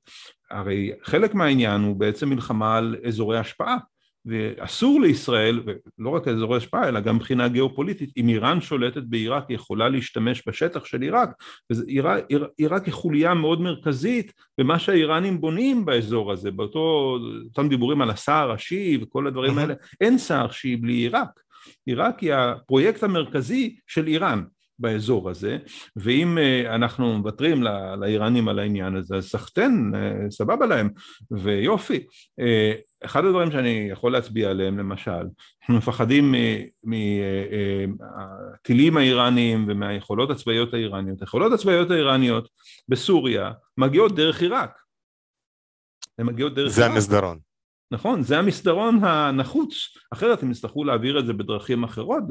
הרי 0.51 0.91
חלק 1.03 1.35
מהעניין 1.35 1.81
הוא 1.81 1.97
בעצם 1.97 2.29
מלחמה 2.29 2.77
על 2.77 2.97
אזורי 3.07 3.39
השפעה 3.39 3.77
ואסור 4.25 5.01
לישראל, 5.01 5.61
ולא 5.67 6.11
רק 6.11 6.29
אזורי 6.29 6.57
השפעה 6.57 6.89
אלא 6.89 7.01
גם 7.01 7.17
מבחינה 7.17 7.49
גיאופוליטית, 7.49 8.11
אם 8.17 8.29
איראן 8.29 8.61
שולטת 8.61 9.03
בעיראק 9.03 9.45
היא 9.49 9.55
יכולה 9.55 9.89
להשתמש 9.89 10.43
בשטח 10.49 10.85
של 10.85 11.03
עיראק, 11.03 11.31
ועיראק 11.71 12.85
היא 12.85 12.95
חוליה 12.95 13.35
מאוד 13.35 13.61
מרכזית 13.61 14.33
במה 14.59 14.79
שהאיראנים 14.79 15.41
בונים 15.41 15.85
באזור 15.85 16.33
הזה, 16.33 16.51
באותם 16.51 17.69
דיבורים 17.69 18.03
על 18.03 18.11
הסער 18.11 18.51
השיעי 18.51 18.99
וכל 19.03 19.27
הדברים 19.27 19.59
האלה, 19.59 19.75
אין 20.01 20.19
סער 20.19 20.51
שיעי 20.51 20.77
בלי 20.77 20.93
עיראק, 20.93 21.41
עיראק 21.87 22.21
היא 22.21 22.35
הפרויקט 22.35 23.03
המרכזי 23.03 23.77
של 23.87 24.07
איראן 24.07 24.43
באזור 24.81 25.31
הזה, 25.31 25.59
ואם 25.97 26.39
אה, 26.39 26.75
אנחנו 26.75 27.19
מוותרים 27.19 27.63
לאיראנים 28.01 28.49
על 28.49 28.59
העניין 28.59 28.97
הזה, 28.97 29.17
אז 29.17 29.29
סחטיין, 29.29 29.93
אה, 29.95 30.31
סבבה 30.31 30.67
להם, 30.67 30.91
ויופי. 31.31 32.07
אה, 32.41 32.73
אחד 33.05 33.25
הדברים 33.25 33.51
שאני 33.51 33.89
יכול 33.93 34.13
להצביע 34.13 34.51
עליהם, 34.51 34.79
למשל, 34.79 35.11
אנחנו 35.63 35.75
מפחדים 35.75 36.35
מהטילים 37.73 38.97
האיראניים 38.97 39.65
ומהיכולות 39.69 40.31
הצבאיות 40.31 40.75
האיראניות. 40.75 41.21
היכולות 41.21 41.53
הצבאיות 41.53 41.91
האיראניות 41.91 42.49
בסוריה 42.89 43.51
מגיעות 43.79 44.15
דרך 44.15 44.43
עיראק. 44.43 44.79
הן 46.19 46.27
מגיעות 46.27 46.55
דרך 46.55 46.79
עיראק. 46.79 46.91
זה 46.91 46.95
המסדרון. 46.95 47.50
נכון, 47.93 48.23
זה 48.23 48.39
המסדרון 48.39 49.05
הנחוץ, 49.05 49.75
אחרת 50.13 50.43
הם 50.43 50.51
יצטרכו 50.51 50.85
להעביר 50.85 51.19
את 51.19 51.27
זה 51.27 51.33
בדרכים 51.33 51.85
אחרות, 51.85 52.23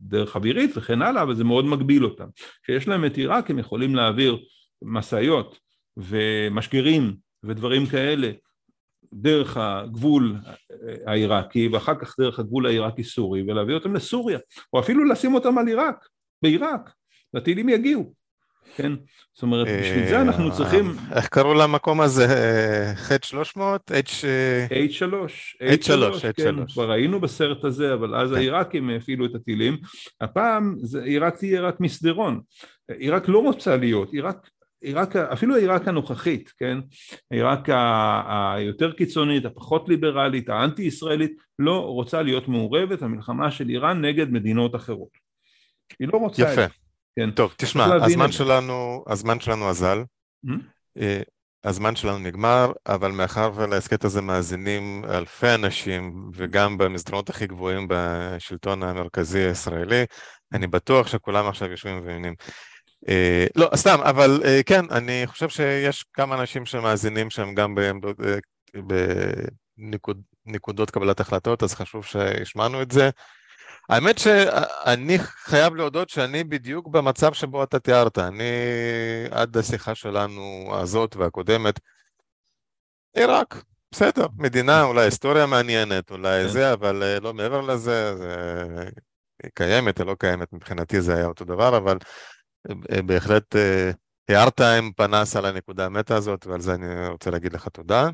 דרך 0.00 0.36
אווירית 0.36 0.70
וכן 0.76 1.02
הלאה, 1.02 1.22
אבל 1.22 1.34
זה 1.34 1.44
מאוד 1.44 1.64
מגביל 1.64 2.04
אותם. 2.04 2.26
כשיש 2.62 2.88
להם 2.88 3.04
את 3.04 3.16
עיראק 3.16 3.50
הם 3.50 3.58
יכולים 3.58 3.94
להעביר 3.94 4.38
משאיות 4.82 5.58
ומשגרים 5.96 7.16
ודברים 7.44 7.86
כאלה 7.86 8.30
דרך 9.12 9.56
הגבול 9.56 10.36
העיראקי 11.06 11.68
ואחר 11.68 11.94
כך 11.94 12.14
דרך 12.20 12.38
הגבול 12.38 12.66
העיראקי-סורי 12.66 13.42
ולהביא 13.42 13.74
אותם 13.74 13.94
לסוריה, 13.94 14.38
או 14.72 14.80
אפילו 14.80 15.04
לשים 15.04 15.34
אותם 15.34 15.58
על 15.58 15.66
עיראק, 15.66 16.08
בעיראק, 16.42 16.90
והטילים 17.34 17.68
יגיעו. 17.68 18.14
כן? 18.76 18.92
זאת 19.34 19.42
אומרת, 19.42 19.66
בשביל 19.66 20.08
זה 20.08 20.20
אנחנו 20.20 20.50
אה, 20.50 20.56
צריכים... 20.56 20.96
איך 21.12 21.28
קראו 21.28 21.54
למקום 21.54 22.00
הזה? 22.00 22.26
ח' 22.96 23.12
300? 23.24 23.90
H... 23.90 23.94
H3. 24.90 25.04
H3, 25.62 26.32
כן, 26.36 26.66
כבר 26.66 26.90
היינו 26.90 27.20
בסרט 27.20 27.64
הזה, 27.64 27.94
אבל 27.94 28.14
אז 28.14 28.30
כן. 28.30 28.36
העיראקים 28.36 28.90
הפעילו 28.90 29.26
את 29.26 29.34
הטילים. 29.34 29.76
הפעם 30.20 30.76
עיראק 31.04 31.36
תהיה 31.36 31.60
רק 31.60 31.80
מסדרון. 31.80 32.40
עיראק 32.98 33.28
לא 33.28 33.38
רוצה 33.38 33.76
להיות, 33.76 34.12
עיראק... 34.12 34.48
עיראק, 34.80 35.16
אפילו 35.16 35.56
עיראק 35.56 35.88
הנוכחית, 35.88 36.52
כן? 36.58 36.78
עיראק 37.30 37.68
היותר 38.28 38.92
קיצונית, 38.92 39.44
הפחות 39.44 39.88
ליברלית, 39.88 40.48
האנטי-ישראלית, 40.48 41.32
לא 41.58 41.80
רוצה 41.80 42.22
להיות 42.22 42.48
מעורבת, 42.48 43.02
המלחמה 43.02 43.50
של 43.50 43.68
איראן 43.68 44.04
נגד 44.04 44.30
מדינות 44.30 44.74
אחרות. 44.74 45.08
היא 46.00 46.08
לא 46.12 46.18
רוצה 46.18 46.42
יפה. 46.42 46.83
כן. 47.18 47.30
טוב, 47.30 47.54
תשמע, 47.56 47.84
הזמן 48.04 48.32
שלנו, 48.32 49.04
הזמן 49.06 49.40
שלנו 49.40 49.70
אזל. 49.70 50.02
Mm-hmm. 50.46 50.50
אה, 50.98 51.20
הזמן 51.64 51.96
שלנו 51.96 52.18
נגמר, 52.18 52.72
אבל 52.86 53.10
מאחר 53.10 53.50
ולהסכת 53.54 54.04
הזה 54.04 54.22
מאזינים 54.22 55.04
אלפי 55.04 55.54
אנשים, 55.54 56.30
וגם 56.34 56.78
במסדרונות 56.78 57.30
הכי 57.30 57.46
גבוהים 57.46 57.86
בשלטון 57.88 58.82
המרכזי 58.82 59.38
הישראלי, 59.38 60.04
אני 60.52 60.66
בטוח 60.66 61.06
שכולם 61.06 61.46
עכשיו 61.46 61.70
יושבים 61.70 61.98
ומבינים. 61.98 62.34
אה, 63.08 63.46
לא, 63.56 63.70
סתם, 63.74 63.98
אבל 64.02 64.40
אה, 64.44 64.60
כן, 64.66 64.84
אני 64.90 65.22
חושב 65.26 65.48
שיש 65.48 66.04
כמה 66.12 66.40
אנשים 66.40 66.66
שמאזינים 66.66 67.30
שהם 67.30 67.54
גם 67.54 67.74
בעמדות, 67.74 68.16
בנקודות 70.46 70.90
קבלת 70.90 71.20
החלטות, 71.20 71.62
אז 71.62 71.74
חשוב 71.74 72.04
שהשמענו 72.04 72.82
את 72.82 72.90
זה. 72.90 73.10
האמת 73.88 74.18
שאני 74.18 75.18
חייב 75.18 75.74
להודות 75.74 76.08
שאני 76.08 76.44
בדיוק 76.44 76.88
במצב 76.88 77.32
שבו 77.32 77.62
אתה 77.62 77.78
תיארת. 77.78 78.18
אני, 78.18 78.44
עד 79.30 79.56
השיחה 79.56 79.94
שלנו 79.94 80.70
הזאת 80.72 81.16
והקודמת, 81.16 81.80
עיראק, 83.14 83.64
בסדר, 83.90 84.26
מדינה, 84.36 84.82
אולי 84.82 85.04
היסטוריה 85.04 85.46
מעניינת, 85.46 86.10
אולי 86.10 86.42
כן. 86.42 86.48
זה, 86.48 86.72
אבל 86.72 87.02
אה, 87.02 87.20
לא 87.20 87.34
מעבר 87.34 87.60
לזה, 87.60 88.16
זה 88.16 88.34
קיימת 89.54 90.00
או 90.00 90.04
לא 90.04 90.14
קיימת, 90.18 90.52
מבחינתי 90.52 91.00
זה 91.00 91.16
היה 91.16 91.26
אותו 91.26 91.44
דבר, 91.44 91.76
אבל 91.76 91.98
אה, 92.92 93.02
בהחלט 93.02 93.56
אה, 93.56 93.90
הערת 94.28 94.60
עם 94.60 94.92
פנס 94.96 95.36
על 95.36 95.44
הנקודה 95.44 95.86
המטה 95.86 96.16
הזאת, 96.16 96.46
ועל 96.46 96.60
זה 96.60 96.74
אני 96.74 97.08
רוצה 97.08 97.30
להגיד 97.30 97.52
לך 97.52 97.68
תודה. 97.68 98.08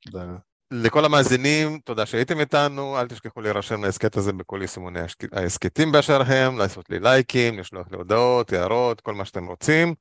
תודה. 0.00 0.49
לכל 0.70 1.04
המאזינים, 1.04 1.78
תודה 1.84 2.06
שהייתם 2.06 2.40
איתנו, 2.40 3.00
אל 3.00 3.08
תשכחו 3.08 3.40
להירשם 3.40 3.84
להסכת 3.84 4.16
הזה 4.16 4.32
בכל 4.32 4.58
יישומוני 4.60 5.00
ההסכתים 5.32 5.92
באשר 5.92 6.22
הם, 6.26 6.58
לעשות 6.58 6.90
לי 6.90 6.98
לייקים, 6.98 7.58
לשלוח 7.58 7.86
לי 7.90 7.96
הודעות, 7.96 8.52
הערות, 8.52 9.00
כל 9.00 9.14
מה 9.14 9.24
שאתם 9.24 9.46
רוצים. 9.46 9.94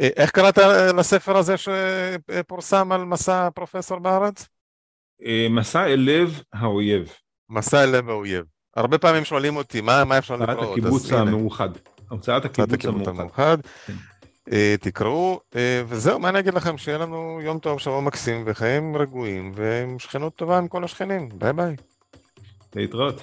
אה, 0.00 0.08
איך 0.16 0.30
קראת 0.30 0.58
לספר 0.96 1.36
הזה 1.36 1.54
שפורסם 1.56 2.92
על 2.92 3.04
מסע 3.04 3.48
פרופסור 3.54 3.98
בארץ? 3.98 4.48
אה, 5.24 5.46
מסע 5.50 5.86
אל 5.86 6.00
לב 6.00 6.42
האויב. 6.52 7.12
מסע 7.50 7.84
אל 7.84 7.96
לב 7.96 8.08
האויב. 8.08 8.44
הרבה 8.76 8.98
פעמים 8.98 9.24
שואלים 9.24 9.56
אותי, 9.56 9.80
מה, 9.80 10.04
מה 10.04 10.18
אפשר 10.18 10.36
לקרוא? 10.36 10.54
הוצאת 10.54 10.72
הקיבוץ 10.72 11.12
המאוחד. 11.12 11.68
הוצאת 12.08 12.44
הקיבוץ 12.44 12.84
המאוחד. 13.06 13.58
אה, 14.52 14.74
תקראו, 14.80 15.40
אה, 15.56 15.82
וזהו, 15.88 16.18
מה 16.18 16.28
אני 16.28 16.38
אגיד 16.38 16.54
לכם? 16.54 16.78
שיהיה 16.78 16.98
לנו 16.98 17.38
יום 17.42 17.58
טוב, 17.58 17.80
שבוע 17.80 18.00
מקסים, 18.00 18.42
וחיים 18.46 18.96
רגועים, 18.96 19.52
ועם 19.54 19.98
שכנות 19.98 20.36
טובה 20.36 20.58
עם 20.58 20.68
כל 20.68 20.84
השכנים. 20.84 21.28
ביי 21.38 21.52
ביי. 21.52 21.76
להתראות. 22.74 23.22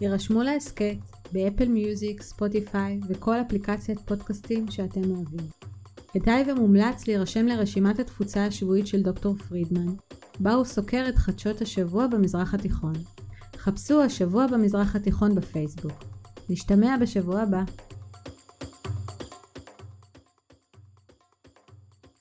יירשמו 0.00 0.42
להסכת 0.42 0.96
באפל 1.32 1.68
מיוזיק, 1.68 2.22
ספוטיפיי 2.22 3.00
וכל 3.08 3.36
אפליקציית 3.40 4.00
פודקאסטים 4.00 4.70
שאתם 4.70 5.10
אוהבים. 5.10 5.46
כדאי 6.12 6.52
ומומלץ 6.52 7.06
להירשם 7.06 7.46
לרשימת 7.46 7.98
התפוצה 7.98 8.46
השבועית 8.46 8.86
של 8.86 9.02
דוקטור 9.02 9.36
פרידמן, 9.48 9.86
בה 10.40 10.52
הוא 10.52 10.64
סוקר 10.64 11.04
את 11.08 11.16
חדשות 11.16 11.60
השבוע 11.60 12.06
במזרח 12.06 12.54
התיכון. 12.54 12.92
חפשו 13.56 14.02
השבוע 14.02 14.46
במזרח 14.46 14.96
התיכון 14.96 15.34
בפייסבוק. 15.34 15.92
נשתמע 16.48 16.96
בשבוע 17.00 17.40
הבא. 17.40 17.62